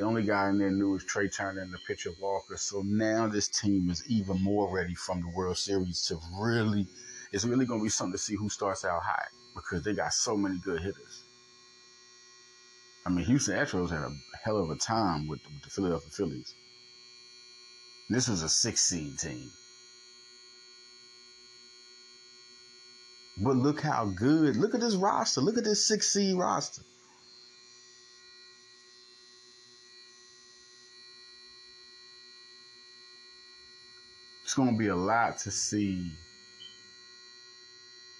the 0.00 0.06
only 0.06 0.22
guy 0.22 0.48
in 0.48 0.56
there 0.56 0.70
new 0.70 0.96
is 0.96 1.04
Trea 1.04 1.28
Turner 1.28 1.60
and 1.60 1.74
the 1.74 1.78
pitcher 1.86 2.08
Walker. 2.22 2.56
So 2.56 2.80
now 2.80 3.26
this 3.26 3.48
team 3.48 3.90
is 3.90 4.02
even 4.08 4.42
more 4.42 4.74
ready 4.74 4.94
from 4.94 5.20
the 5.20 5.28
World 5.28 5.58
Series 5.58 6.06
to 6.06 6.18
really, 6.40 6.86
it's 7.32 7.44
really 7.44 7.66
going 7.66 7.80
to 7.80 7.84
be 7.84 7.90
something 7.90 8.12
to 8.12 8.18
see 8.18 8.34
who 8.34 8.48
starts 8.48 8.82
out 8.86 9.02
hot 9.02 9.28
because 9.54 9.84
they 9.84 9.92
got 9.92 10.14
so 10.14 10.38
many 10.38 10.56
good 10.64 10.80
hitters. 10.80 11.24
I 13.04 13.10
mean, 13.10 13.26
Houston 13.26 13.58
Astros 13.58 13.90
had 13.90 14.00
a 14.00 14.10
hell 14.42 14.56
of 14.56 14.70
a 14.70 14.76
time 14.76 15.28
with, 15.28 15.40
with 15.44 15.64
the 15.64 15.68
Philadelphia 15.68 16.10
Phillies. 16.10 16.54
This 18.08 18.26
was 18.26 18.42
a 18.42 18.48
six 18.48 18.80
seed 18.80 19.18
team. 19.18 19.50
But 23.36 23.56
look 23.56 23.82
how 23.82 24.06
good. 24.06 24.56
Look 24.56 24.74
at 24.74 24.80
this 24.80 24.94
roster. 24.94 25.42
Look 25.42 25.58
at 25.58 25.64
this 25.64 25.86
six 25.86 26.10
seed 26.10 26.38
roster. 26.38 26.80
It's 34.50 34.56
going 34.56 34.72
to 34.72 34.76
be 34.76 34.88
a 34.88 34.96
lot 34.96 35.38
to 35.38 35.48
see 35.48 36.10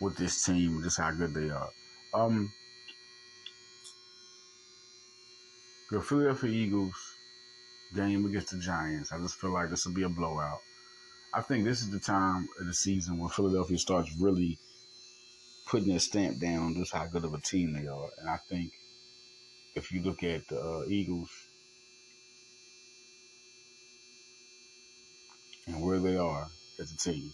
with 0.00 0.16
this 0.16 0.44
team, 0.44 0.80
just 0.80 0.98
how 0.98 1.10
good 1.10 1.34
they 1.34 1.50
are. 1.50 1.68
Um, 2.14 2.52
the 5.90 6.00
Philadelphia 6.00 6.50
Eagles 6.50 6.94
game 7.96 8.26
against 8.26 8.52
the 8.52 8.60
Giants. 8.60 9.10
I 9.10 9.18
just 9.18 9.40
feel 9.40 9.50
like 9.50 9.70
this 9.70 9.84
will 9.84 9.92
be 9.92 10.04
a 10.04 10.08
blowout. 10.08 10.60
I 11.34 11.40
think 11.40 11.64
this 11.64 11.80
is 11.80 11.90
the 11.90 11.98
time 11.98 12.48
of 12.60 12.66
the 12.68 12.74
season 12.74 13.18
when 13.18 13.30
Philadelphia 13.30 13.78
starts 13.78 14.16
really 14.20 14.56
putting 15.66 15.88
their 15.88 15.98
stamp 15.98 16.38
down 16.38 16.62
on 16.62 16.74
just 16.76 16.92
how 16.92 17.06
good 17.06 17.24
of 17.24 17.34
a 17.34 17.40
team 17.40 17.72
they 17.72 17.88
are. 17.88 18.08
And 18.20 18.30
I 18.30 18.36
think 18.48 18.70
if 19.74 19.90
you 19.90 20.00
look 20.00 20.22
at 20.22 20.46
the 20.46 20.60
uh, 20.60 20.84
Eagles 20.86 21.28
and 25.66 25.82
where 25.82 25.98
they 25.98 26.16
are 26.16 26.46
as 26.78 26.92
a 26.92 26.96
team, 26.96 27.32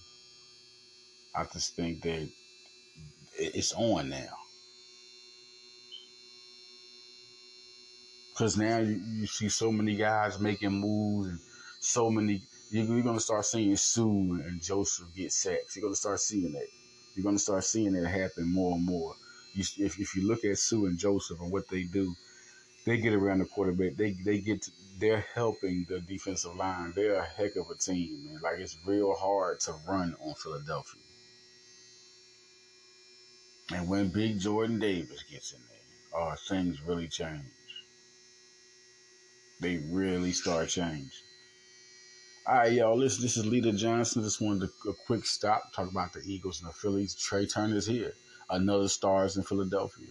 I 1.35 1.45
just 1.45 1.77
think 1.77 2.03
that 2.03 2.29
it's 3.39 3.73
on 3.75 4.11
now. 4.11 4.37
Because 8.33 8.57
now 8.57 8.79
you, 8.79 9.01
you, 9.15 9.27
see 9.27 9.49
so 9.49 9.73
many 9.73 9.97
guys 9.97 10.39
making 10.39 10.73
moves 10.73 11.29
and 11.29 11.39
so 11.81 12.11
many. 12.11 12.43
You're, 12.71 13.03
going 13.03 13.17
to 13.17 13.21
start 13.21 13.47
seeing 13.47 13.77
Suh 13.77 14.03
and 14.03 14.61
Joseph 14.61 15.07
get 15.15 15.33
sacks. 15.33 15.75
You're 15.75 15.83
going 15.83 15.95
to 15.95 15.99
start 15.99 16.21
seeing 16.21 16.53
that. 16.53 16.67
You're 17.15 17.23
going 17.23 17.37
to 17.37 17.43
start 17.43 17.65
seeing 17.65 17.95
it 17.95 18.07
happen 18.07 18.53
more 18.53 18.75
and 18.75 18.85
more. 18.85 19.15
You, 19.55 19.65
if, 19.79 19.99
if 19.99 20.15
you 20.15 20.29
look 20.29 20.45
at 20.45 20.59
Suh 20.59 20.85
and 20.85 20.99
Joseph 20.99 21.41
and 21.41 21.51
what 21.51 21.69
they 21.71 21.85
do, 21.85 22.15
they 22.87 22.97
get 22.97 23.13
around 23.13 23.41
the 23.41 23.45
quarterback. 23.45 23.97
They 23.97 24.13
they 24.13 24.39
get 24.39 24.63
to, 24.63 24.71
they're 24.99 25.27
helping 25.35 25.85
the 25.89 26.01
defensive 26.01 26.55
line. 26.55 26.93
They're 26.95 27.17
a 27.17 27.25
heck 27.25 27.57
of 27.57 27.67
a 27.69 27.75
team, 27.75 28.27
man. 28.27 28.41
Like 28.43 28.61
it's 28.61 28.77
real 28.87 29.15
hard 29.15 29.61
to 29.61 29.75
run 29.87 30.17
on 30.25 30.35
Philadelphia. 30.35 31.03
And 33.75 33.89
when 33.89 34.09
Big 34.09 34.39
Jordan 34.39 34.79
Davis 34.79 35.25
gets 35.31 35.53
in 35.53 35.59
there, 35.69 36.21
oh, 36.23 36.35
things 36.49 36.81
really 36.83 37.09
change. 37.09 37.43
They 39.61 39.79
really 39.91 40.33
start 40.33 40.69
changing. 40.69 41.11
All 42.47 42.55
right, 42.55 42.73
y'all. 42.73 42.97
Listen, 42.97 43.23
this 43.23 43.37
is 43.37 43.45
Leader 43.45 43.73
Johnson. 43.73 44.23
Just 44.23 44.41
wanted 44.41 44.69
a 44.89 44.93
quick 45.07 45.27
stop, 45.27 45.73
talk 45.75 45.91
about 45.91 46.13
the 46.13 46.21
Eagles 46.25 46.61
and 46.61 46.71
the 46.71 46.75
Phillies. 46.75 47.17
Trea 47.17 47.47
Turner's 47.47 47.87
here. 47.87 48.13
Another 48.49 48.87
stars 48.87 49.37
in 49.37 49.43
Philadelphia 49.43 50.07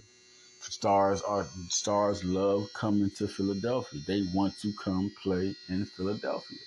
stars 0.72 1.22
are 1.22 1.48
stars 1.70 2.24
love 2.24 2.68
coming 2.74 3.10
to 3.18 3.28
Philadelphia. 3.28 4.02
They 4.08 4.24
want 4.34 4.58
to 4.60 4.74
come 4.74 5.12
play 5.22 5.56
in 5.70 5.86
Philadelphia. 5.86 6.60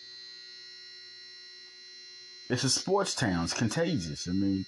It's 2.50 2.64
a 2.64 2.70
sports 2.70 3.14
town. 3.14 3.44
It's 3.44 3.52
contagious. 3.52 4.26
I 4.28 4.32
mean, 4.32 4.64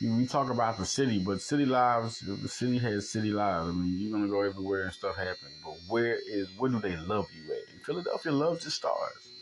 we 0.00 0.26
talk 0.26 0.50
about 0.50 0.78
the 0.78 0.84
city, 0.84 1.18
but 1.18 1.40
city 1.40 1.64
lives, 1.64 2.20
the 2.20 2.48
city 2.48 2.78
has 2.78 3.10
city 3.10 3.30
lives. 3.30 3.68
I 3.68 3.72
mean, 3.72 3.98
you're 3.98 4.12
gonna 4.12 4.28
go 4.28 4.42
everywhere 4.42 4.84
and 4.84 4.92
stuff 4.92 5.16
happens. 5.16 5.54
But 5.64 5.76
where 5.88 6.18
is 6.28 6.48
where 6.58 6.70
do 6.70 6.80
they 6.80 6.96
love 6.96 7.26
you 7.34 7.52
at? 7.52 7.72
And 7.72 7.82
Philadelphia 7.82 8.32
loves 8.32 8.64
the 8.64 8.70
stars. 8.70 9.37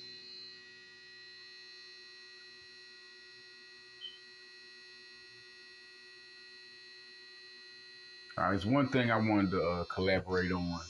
Right, 8.38 8.55
it's 8.55 8.66
one 8.66 8.88
thing 8.88 9.11
I 9.11 9.16
wanted 9.16 9.51
to 9.53 9.62
uh, 9.62 9.85
collaborate 9.85 10.53
on. 10.53 10.81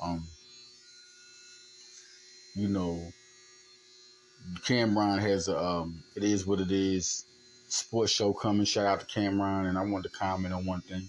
Um, 0.00 0.24
you 2.54 2.68
know, 2.68 3.00
Cameron 4.64 5.18
has 5.18 5.48
a 5.48 5.58
um, 5.58 6.04
it 6.14 6.22
is 6.22 6.46
what 6.46 6.60
it 6.60 6.70
is 6.70 7.24
sports 7.66 8.12
show 8.12 8.32
coming. 8.32 8.64
Shout 8.64 8.86
out 8.86 9.00
to 9.00 9.06
Cameron, 9.06 9.66
and 9.66 9.76
I 9.76 9.82
wanted 9.82 10.12
to 10.12 10.16
comment 10.16 10.54
on 10.54 10.64
one 10.64 10.82
thing. 10.82 11.08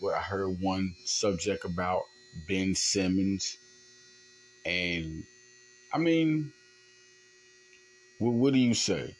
Where 0.00 0.16
I 0.16 0.20
heard 0.20 0.60
one 0.60 0.96
subject 1.04 1.64
about 1.64 2.02
Ben 2.48 2.74
Simmons, 2.74 3.56
and 4.66 5.22
I 5.92 5.98
mean, 5.98 6.52
what, 8.18 8.32
what 8.34 8.52
do 8.52 8.58
you 8.58 8.74
say? 8.74 9.14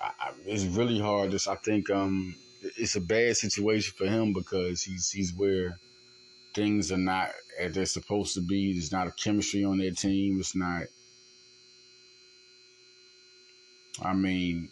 I, 0.00 0.10
I, 0.18 0.32
it's 0.44 0.64
really 0.64 0.98
hard. 0.98 1.30
This 1.30 1.46
I 1.46 1.54
think 1.54 1.88
um 1.88 2.34
it's 2.62 2.96
a 2.96 3.00
bad 3.00 3.36
situation 3.36 3.94
for 3.96 4.06
him 4.06 4.32
because 4.32 4.82
he's 4.82 5.10
he's 5.10 5.34
where 5.34 5.78
things 6.54 6.92
are 6.92 6.98
not 6.98 7.30
as 7.58 7.74
they're 7.74 7.86
supposed 7.86 8.34
to 8.34 8.40
be. 8.40 8.72
There's 8.72 8.92
not 8.92 9.08
a 9.08 9.12
chemistry 9.12 9.64
on 9.64 9.78
their 9.78 9.90
team. 9.90 10.38
It's 10.38 10.54
not. 10.54 10.84
I 14.02 14.14
mean, 14.14 14.70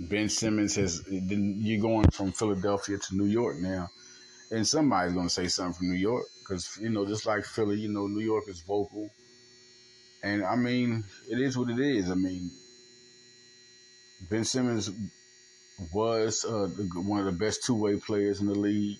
Ben 0.00 0.28
Simmons 0.28 0.76
has. 0.76 1.02
You're 1.08 1.82
going 1.82 2.10
from 2.10 2.32
Philadelphia 2.32 2.98
to 2.98 3.16
New 3.16 3.26
York 3.26 3.56
now, 3.58 3.88
and 4.50 4.66
somebody's 4.66 5.14
going 5.14 5.28
to 5.28 5.34
say 5.34 5.48
something 5.48 5.74
from 5.74 5.90
New 5.90 5.98
York 5.98 6.24
because 6.40 6.78
you 6.80 6.90
know, 6.90 7.06
just 7.06 7.26
like 7.26 7.44
Philly, 7.44 7.80
you 7.80 7.88
know, 7.88 8.06
New 8.06 8.24
York 8.24 8.44
is 8.48 8.60
vocal, 8.60 9.10
and 10.22 10.44
I 10.44 10.56
mean, 10.56 11.04
it 11.28 11.40
is 11.40 11.58
what 11.58 11.70
it 11.70 11.78
is. 11.78 12.10
I 12.10 12.14
mean, 12.14 12.50
Ben 14.30 14.44
Simmons 14.44 14.90
was 15.92 16.44
uh, 16.44 16.68
one 16.94 17.20
of 17.20 17.26
the 17.26 17.32
best 17.32 17.64
two 17.64 17.74
way 17.74 17.96
players 17.96 18.40
in 18.40 18.46
the 18.46 18.54
league, 18.54 18.98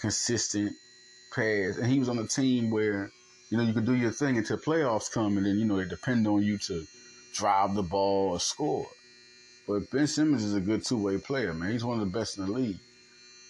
consistent 0.00 0.72
pass, 1.34 1.76
and 1.76 1.86
he 1.86 1.98
was 1.98 2.08
on 2.08 2.18
a 2.18 2.26
team 2.26 2.70
where 2.70 3.10
you 3.50 3.58
know 3.58 3.64
you 3.64 3.72
could 3.72 3.86
do 3.86 3.94
your 3.94 4.10
thing 4.10 4.38
until 4.38 4.56
playoffs 4.56 5.12
come, 5.12 5.36
and 5.36 5.46
then 5.46 5.58
you 5.58 5.64
know 5.64 5.76
they 5.76 5.88
depend 5.88 6.26
on 6.26 6.42
you 6.42 6.58
to 6.58 6.86
drive 7.34 7.74
the 7.74 7.82
ball 7.82 8.30
or 8.30 8.40
score. 8.40 8.86
But 9.66 9.90
Ben 9.90 10.06
Simmons 10.06 10.44
is 10.44 10.54
a 10.54 10.60
good 10.60 10.84
two 10.84 10.98
way 10.98 11.18
player, 11.18 11.54
man. 11.54 11.72
He's 11.72 11.84
one 11.84 12.00
of 12.00 12.12
the 12.12 12.18
best 12.18 12.38
in 12.38 12.46
the 12.46 12.52
league, 12.52 12.78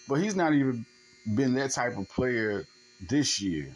but 0.07 0.15
he's 0.15 0.35
not 0.35 0.53
even 0.53 0.85
been 1.33 1.53
that 1.55 1.71
type 1.71 1.97
of 1.97 2.07
player 2.09 2.65
this 3.09 3.41
year 3.41 3.73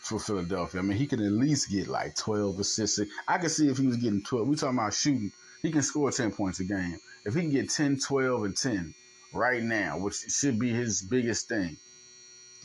for 0.00 0.18
Philadelphia. 0.18 0.80
I 0.80 0.84
mean, 0.84 0.98
he 0.98 1.06
could 1.06 1.20
at 1.20 1.32
least 1.32 1.70
get 1.70 1.88
like 1.88 2.16
12 2.16 2.58
assists. 2.58 3.00
I 3.28 3.38
could 3.38 3.50
see 3.50 3.68
if 3.68 3.78
he 3.78 3.86
was 3.86 3.96
getting 3.96 4.22
12. 4.22 4.48
We 4.48 4.56
talking 4.56 4.78
about 4.78 4.94
shooting 4.94 5.32
He 5.62 5.70
can 5.70 5.82
score 5.82 6.10
10 6.10 6.32
points 6.32 6.58
a 6.58 6.64
game. 6.64 6.98
If 7.24 7.34
he 7.34 7.42
can 7.42 7.50
get 7.50 7.70
10, 7.70 8.00
12, 8.00 8.44
and 8.44 8.56
10 8.56 8.94
right 9.32 9.62
now, 9.62 9.96
which 9.96 10.16
should 10.16 10.58
be 10.58 10.70
his 10.70 11.02
biggest 11.02 11.48
thing, 11.48 11.76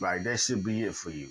like 0.00 0.24
that 0.24 0.40
should 0.40 0.64
be 0.64 0.82
it 0.82 0.96
for 0.96 1.10
you. 1.10 1.28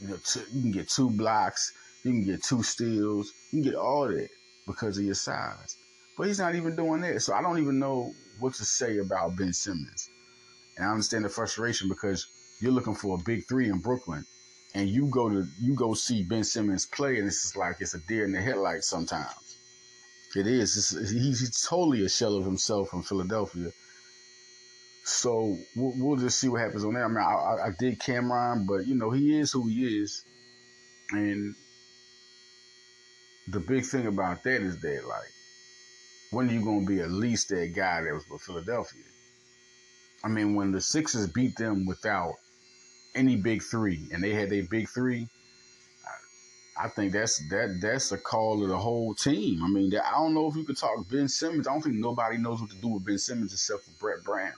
You, 0.00 0.08
know, 0.08 0.16
two, 0.24 0.42
you 0.50 0.60
can 0.60 0.72
get 0.72 0.88
two 0.88 1.08
blocks, 1.08 1.72
you 2.02 2.10
can 2.10 2.24
get 2.24 2.42
two 2.42 2.64
steals, 2.64 3.32
you 3.52 3.62
can 3.62 3.70
get 3.70 3.78
all 3.78 4.08
that 4.08 4.28
because 4.66 4.98
of 4.98 5.04
your 5.04 5.14
size. 5.14 5.76
But 6.18 6.26
he's 6.26 6.40
not 6.40 6.56
even 6.56 6.74
doing 6.74 7.02
that. 7.02 7.22
So 7.22 7.34
I 7.34 7.40
don't 7.40 7.60
even 7.60 7.78
know 7.78 8.12
what 8.40 8.54
to 8.54 8.64
say 8.64 8.98
about 8.98 9.36
Ben 9.36 9.52
Simmons. 9.52 10.10
And 10.76 10.84
I 10.84 10.90
understand 10.90 11.24
the 11.24 11.28
frustration 11.28 11.88
because 11.88 12.26
you're 12.60 12.72
looking 12.72 12.96
for 12.96 13.16
a 13.16 13.22
big 13.22 13.46
three 13.46 13.68
in 13.68 13.78
Brooklyn 13.78 14.26
and 14.74 14.88
you 14.88 15.06
go 15.06 15.28
to 15.28 15.46
you 15.60 15.74
go 15.74 15.94
see 15.94 16.22
Ben 16.22 16.44
Simmons 16.44 16.86
play, 16.86 17.18
and 17.18 17.26
it's 17.26 17.42
just 17.42 17.56
like 17.56 17.76
it's 17.80 17.94
a 17.94 17.98
deer 18.00 18.24
in 18.24 18.32
the 18.32 18.40
headlights. 18.40 18.88
Sometimes 18.88 19.28
it 20.36 20.46
is. 20.46 20.90
He's, 21.10 21.62
totally 21.62 22.04
a 22.04 22.08
shell 22.08 22.36
of 22.36 22.44
himself 22.44 22.88
from 22.90 23.02
Philadelphia. 23.02 23.70
So 25.04 25.56
we'll, 25.76 25.92
we'll, 25.96 26.16
just 26.16 26.38
see 26.38 26.48
what 26.48 26.60
happens 26.60 26.84
on 26.84 26.94
that. 26.94 27.04
I 27.04 27.08
mean, 27.08 27.16
I, 27.18 27.66
I, 27.66 27.70
did 27.78 27.98
Cameron, 27.98 28.66
but 28.66 28.86
you 28.86 28.94
know 28.94 29.10
he 29.10 29.38
is 29.38 29.50
who 29.50 29.66
he 29.66 30.00
is, 30.00 30.24
and 31.10 31.54
the 33.48 33.58
big 33.58 33.84
thing 33.84 34.06
about 34.06 34.44
that 34.44 34.62
is 34.62 34.80
that 34.80 35.06
like, 35.06 35.30
when 36.30 36.48
are 36.48 36.52
you 36.52 36.64
gonna 36.64 36.86
be 36.86 37.00
at 37.00 37.10
least 37.10 37.48
that 37.48 37.72
guy 37.74 38.02
that 38.02 38.14
was 38.14 38.28
with 38.30 38.42
Philadelphia? 38.42 39.02
I 40.22 40.28
mean, 40.28 40.54
when 40.54 40.70
the 40.70 40.80
Sixers 40.80 41.26
beat 41.26 41.56
them 41.56 41.84
without 41.84 42.34
any 43.14 43.36
big 43.36 43.62
three, 43.62 44.08
and 44.12 44.22
they 44.22 44.32
had 44.32 44.50
their 44.50 44.64
big 44.64 44.88
three. 44.88 45.28
I, 46.76 46.88
think 46.88 47.12
that's 47.12 47.38
that 47.48 47.78
that's 47.80 48.12
a 48.12 48.18
call 48.18 48.62
of 48.62 48.68
the 48.68 48.78
whole 48.78 49.14
team. 49.14 49.62
I 49.62 49.68
mean, 49.68 49.92
I 49.94 50.12
don't 50.12 50.34
know 50.34 50.48
if 50.48 50.56
you 50.56 50.64
could 50.64 50.76
talk 50.76 51.08
Ben 51.10 51.28
Simmons. 51.28 51.66
I 51.66 51.72
don't 51.72 51.82
think 51.82 51.96
nobody 51.96 52.38
knows 52.38 52.60
what 52.60 52.70
to 52.70 52.76
do 52.76 52.88
with 52.88 53.04
Ben 53.04 53.18
Simmons 53.18 53.52
except 53.52 53.84
for 53.84 53.90
Brett 54.00 54.24
Brown. 54.24 54.52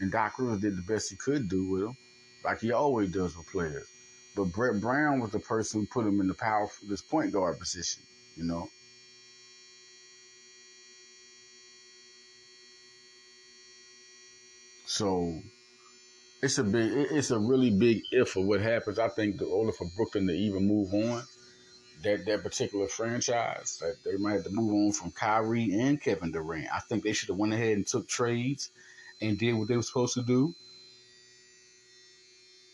And 0.00 0.10
Doc 0.10 0.38
Rivers 0.38 0.60
did 0.60 0.76
the 0.76 0.82
best 0.82 1.10
he 1.10 1.16
could 1.16 1.48
do 1.48 1.70
with 1.70 1.82
him, 1.82 1.96
like 2.44 2.60
he 2.60 2.72
always 2.72 3.10
does 3.10 3.36
with 3.36 3.46
players. 3.48 3.86
But 4.34 4.46
Brett 4.46 4.80
Brown 4.80 5.20
was 5.20 5.30
the 5.30 5.38
person 5.38 5.80
who 5.80 5.86
put 5.86 6.06
him 6.06 6.20
in 6.20 6.28
the 6.28 6.34
power 6.34 6.66
for 6.66 6.86
this 6.86 7.02
point 7.02 7.32
guard 7.32 7.58
position. 7.58 8.02
You 8.36 8.44
know. 8.44 8.68
So 14.86 15.40
it's 16.42 16.58
a 16.58 16.64
big, 16.64 16.90
it's 16.92 17.30
a 17.30 17.38
really 17.38 17.70
big 17.70 18.02
if 18.10 18.34
of 18.34 18.44
what 18.44 18.60
happens. 18.60 18.98
I 18.98 19.08
think 19.08 19.38
the 19.38 19.44
order 19.44 19.72
for 19.72 19.86
Brooklyn 19.96 20.26
to 20.26 20.32
even 20.32 20.66
move 20.66 20.92
on, 20.92 21.22
that 22.02 22.26
that 22.26 22.42
particular 22.42 22.88
franchise, 22.88 23.78
that 23.80 23.94
they 24.04 24.16
might 24.16 24.32
have 24.32 24.44
to 24.44 24.50
move 24.50 24.72
on 24.72 24.92
from 24.92 25.12
Kyrie 25.12 25.72
and 25.72 26.02
Kevin 26.02 26.32
Durant. 26.32 26.66
I 26.74 26.80
think 26.80 27.04
they 27.04 27.12
should 27.12 27.28
have 27.28 27.38
went 27.38 27.52
ahead 27.52 27.76
and 27.76 27.86
took 27.86 28.08
trades 28.08 28.70
and 29.20 29.38
did 29.38 29.52
what 29.52 29.68
they 29.68 29.76
were 29.76 29.82
supposed 29.82 30.14
to 30.14 30.22
do. 30.22 30.52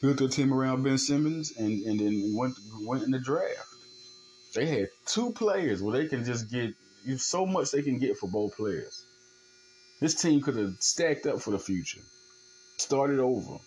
Built 0.01 0.19
their 0.19 0.29
team 0.29 0.55
around 0.55 0.85
Ben 0.85 0.97
Simmons 0.97 1.53
and, 1.59 1.83
and 1.83 2.01
then 2.01 2.35
went 2.35 2.55
went 2.87 3.03
in 3.03 3.11
the 3.11 3.19
draft. 3.19 3.67
They 4.55 4.65
had 4.65 4.89
two 5.05 5.33
players 5.33 5.83
where 5.83 5.93
they 5.93 6.09
can 6.09 6.25
just 6.25 6.51
get 6.51 6.73
so 7.19 7.45
much 7.45 7.71
they 7.71 7.83
can 7.83 7.99
get 7.99 8.17
for 8.17 8.29
both 8.29 8.57
players. 8.57 9.05
This 10.01 10.15
team 10.15 10.41
could 10.41 10.57
have 10.57 10.77
stacked 10.79 11.27
up 11.27 11.43
for 11.43 11.51
the 11.51 11.59
future 11.59 12.01
started 12.81 13.19
over. 13.19 13.59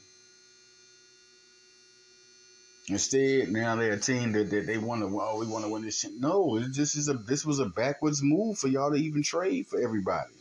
Instead, 2.87 3.51
now 3.51 3.75
they're 3.75 3.93
a 3.93 3.99
team 3.99 4.31
that, 4.33 4.49
that 4.49 4.65
they 4.65 4.77
want 4.77 5.01
to. 5.01 5.07
Oh, 5.07 5.39
we 5.39 5.47
want 5.47 5.63
to 5.63 5.71
win 5.71 5.83
this 5.83 5.99
shit. 5.99 6.11
No, 6.19 6.57
it 6.57 6.71
just 6.71 6.97
is 6.97 7.07
a. 7.07 7.13
This 7.13 7.45
was 7.45 7.59
a 7.59 7.65
backwards 7.65 8.21
move 8.23 8.57
for 8.57 8.67
y'all 8.67 8.91
to 8.91 8.97
even 8.97 9.23
trade 9.23 9.67
for 9.67 9.79
everybody. 9.79 10.33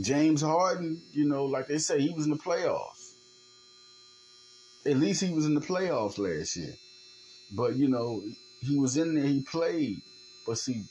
James 0.00 0.42
Harden, 0.42 1.00
you 1.12 1.26
know, 1.26 1.44
like 1.44 1.68
they 1.68 1.78
say, 1.78 2.00
he 2.00 2.12
was 2.12 2.24
in 2.24 2.32
the 2.32 2.38
playoffs. 2.38 3.12
At 4.84 4.96
least 4.96 5.22
he 5.22 5.32
was 5.32 5.46
in 5.46 5.54
the 5.54 5.60
playoffs 5.60 6.18
last 6.18 6.56
year. 6.56 6.74
But 7.52 7.76
you 7.76 7.88
know, 7.88 8.22
he 8.60 8.78
was 8.78 8.96
in 8.96 9.14
there. 9.14 9.24
He 9.24 9.42
played, 9.42 10.00
but 10.46 10.58
see, 10.58 10.82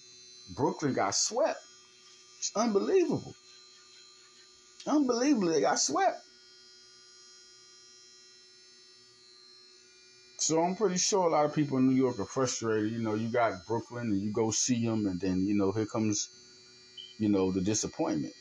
Brooklyn 0.56 0.94
got 0.94 1.16
swept. 1.16 1.60
It's 2.40 2.52
unbelievable. 2.56 3.36
Unbelievably, 4.88 5.54
they 5.54 5.62
got 5.62 5.80
swept. 5.80 6.22
So 10.38 10.62
I'm 10.62 10.76
pretty 10.76 10.98
sure 10.98 11.28
a 11.28 11.32
lot 11.32 11.46
of 11.46 11.56
people 11.56 11.78
in 11.78 11.88
New 11.88 11.96
York 11.96 12.20
are 12.20 12.26
frustrated. 12.26 12.92
You 12.92 13.00
know, 13.00 13.16
you 13.16 13.30
got 13.30 13.66
Brooklyn 13.68 14.08
and 14.08 14.22
you 14.22 14.32
go 14.32 14.52
see 14.52 14.86
them, 14.86 15.08
and 15.08 15.20
then, 15.20 15.46
you 15.48 15.56
know, 15.56 15.72
here 15.72 15.88
comes, 15.88 16.30
you 17.18 17.30
know, 17.30 17.52
the 17.52 17.62
disappointment. 17.62 18.34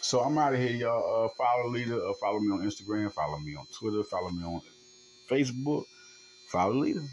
So 0.00 0.20
I'm 0.20 0.38
out 0.38 0.54
of 0.54 0.60
here, 0.60 0.70
y'all. 0.70 1.26
Uh, 1.26 1.28
follow 1.36 1.68
Leader. 1.68 1.94
Uh, 1.94 2.12
follow 2.20 2.40
me 2.40 2.52
on 2.52 2.62
Instagram. 2.62 3.12
Follow 3.12 3.38
me 3.38 3.54
on 3.54 3.66
Twitter. 3.78 4.02
Follow 4.02 4.30
me 4.30 4.44
on 4.44 4.60
Facebook. 5.30 5.84
Follow 6.48 6.74
Leader. 6.74 7.06